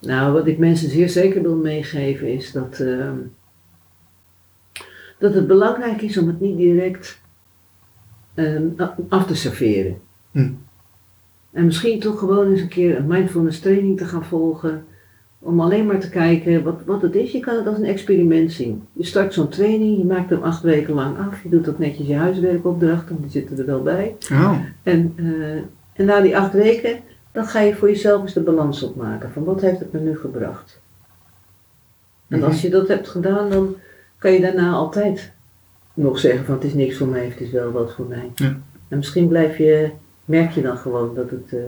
Nou, 0.00 0.32
wat 0.32 0.46
ik 0.46 0.58
mensen 0.58 0.90
zeer 0.90 1.08
zeker 1.08 1.42
wil 1.42 1.56
meegeven 1.56 2.32
is 2.32 2.52
dat, 2.52 2.80
ehm, 2.80 3.16
dat 5.18 5.34
het 5.34 5.46
belangrijk 5.46 6.02
is 6.02 6.18
om 6.18 6.26
het 6.26 6.40
niet 6.40 6.56
direct 6.56 7.20
ehm, 8.34 8.66
af 9.08 9.26
te 9.26 9.34
serveren. 9.34 10.00
Hm. 10.30 10.50
En 11.52 11.64
misschien 11.64 12.00
toch 12.00 12.18
gewoon 12.18 12.50
eens 12.50 12.60
een 12.60 12.68
keer 12.68 12.96
een 12.96 13.06
mindfulness 13.06 13.60
training 13.60 13.98
te 13.98 14.04
gaan 14.04 14.24
volgen. 14.24 14.84
Om 15.40 15.60
alleen 15.60 15.86
maar 15.86 15.98
te 16.00 16.10
kijken 16.10 16.62
wat, 16.64 16.80
wat 16.86 17.02
het 17.02 17.14
is. 17.14 17.32
Je 17.32 17.40
kan 17.40 17.56
het 17.56 17.66
als 17.66 17.78
een 17.78 17.84
experiment 17.84 18.52
zien. 18.52 18.82
Je 18.92 19.04
start 19.04 19.34
zo'n 19.34 19.48
training, 19.48 19.98
je 19.98 20.04
maakt 20.04 20.30
hem 20.30 20.42
acht 20.42 20.62
weken 20.62 20.94
lang 20.94 21.18
af. 21.18 21.42
Je 21.42 21.48
doet 21.48 21.68
ook 21.68 21.78
netjes 21.78 22.06
je 22.06 22.14
huiswerkopdrachten, 22.14 23.08
want 23.08 23.20
die 23.22 23.30
zitten 23.30 23.58
er 23.58 23.66
wel 23.66 23.82
bij. 23.82 24.16
Oh, 24.32 24.58
En, 24.82 25.12
eh, 25.16 25.56
en 25.92 26.04
na 26.04 26.20
die 26.20 26.36
acht 26.36 26.52
weken, 26.52 26.98
dan 27.32 27.44
ga 27.46 27.60
je 27.60 27.74
voor 27.74 27.88
jezelf 27.88 28.22
eens 28.22 28.32
de 28.32 28.40
balans 28.40 28.82
opmaken. 28.82 29.30
Van 29.30 29.44
wat 29.44 29.60
heeft 29.60 29.78
het 29.78 29.92
me 29.92 30.00
nu 30.00 30.16
gebracht? 30.18 30.80
En 32.28 32.38
Mhm. 32.38 32.46
als 32.46 32.60
je 32.62 32.70
dat 32.70 32.88
hebt 32.88 33.08
gedaan, 33.08 33.50
dan 33.50 33.74
kan 34.18 34.32
je 34.32 34.40
daarna 34.40 34.72
altijd 34.72 35.32
nog 35.94 36.18
zeggen 36.18 36.44
van 36.44 36.54
het 36.54 36.64
is 36.64 36.74
niks 36.74 36.96
voor 36.96 37.06
mij, 37.08 37.24
het 37.24 37.40
is 37.40 37.50
wel 37.50 37.70
wat 37.70 37.94
voor 37.94 38.06
mij. 38.06 38.30
Ja. 38.34 38.56
En 38.88 38.96
misschien 38.96 39.28
blijf 39.28 39.58
je, 39.58 39.90
merk 40.24 40.50
je 40.50 40.62
dan 40.62 40.76
gewoon 40.76 41.14
dat 41.14 41.30
het, 41.30 41.52
eh, 41.52 41.58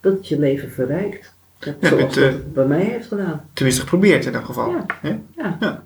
dat 0.00 0.12
het 0.12 0.28
je 0.28 0.38
leven 0.38 0.70
verrijkt. 0.70 1.34
Ja, 1.60 1.74
zoals 1.80 2.02
het, 2.02 2.16
eh, 2.16 2.22
het 2.24 2.52
bij 2.52 2.66
mij 2.66 2.82
heeft 2.82 3.08
gedaan. 3.08 3.48
tenminste 3.52 3.82
geprobeerd 3.82 4.24
in 4.26 4.32
dat 4.32 4.44
geval. 4.44 4.70
Ja. 4.70 4.86
Hè? 5.00 5.18
Ja, 5.36 5.82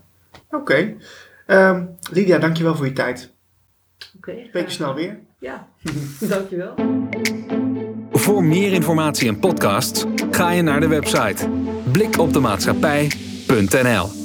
Oké. 0.50 0.94
Ehm, 1.46 1.84
Lydia, 2.10 2.38
dankjewel 2.38 2.74
voor 2.76 2.87
je 2.87 2.92
tijd. 2.92 3.32
oké. 4.16 4.32
Beetje 4.52 4.70
snel 4.70 4.94
weer. 4.94 5.18
Ja, 5.38 5.68
dankjewel. 6.20 6.74
Voor 8.12 8.44
meer 8.44 8.72
informatie 8.72 9.28
en 9.28 9.38
podcasts 9.38 10.04
ga 10.30 10.50
je 10.50 10.62
naar 10.62 10.80
de 10.80 10.88
website 10.88 11.48
blikopdemaatschappij.nl 11.92 14.23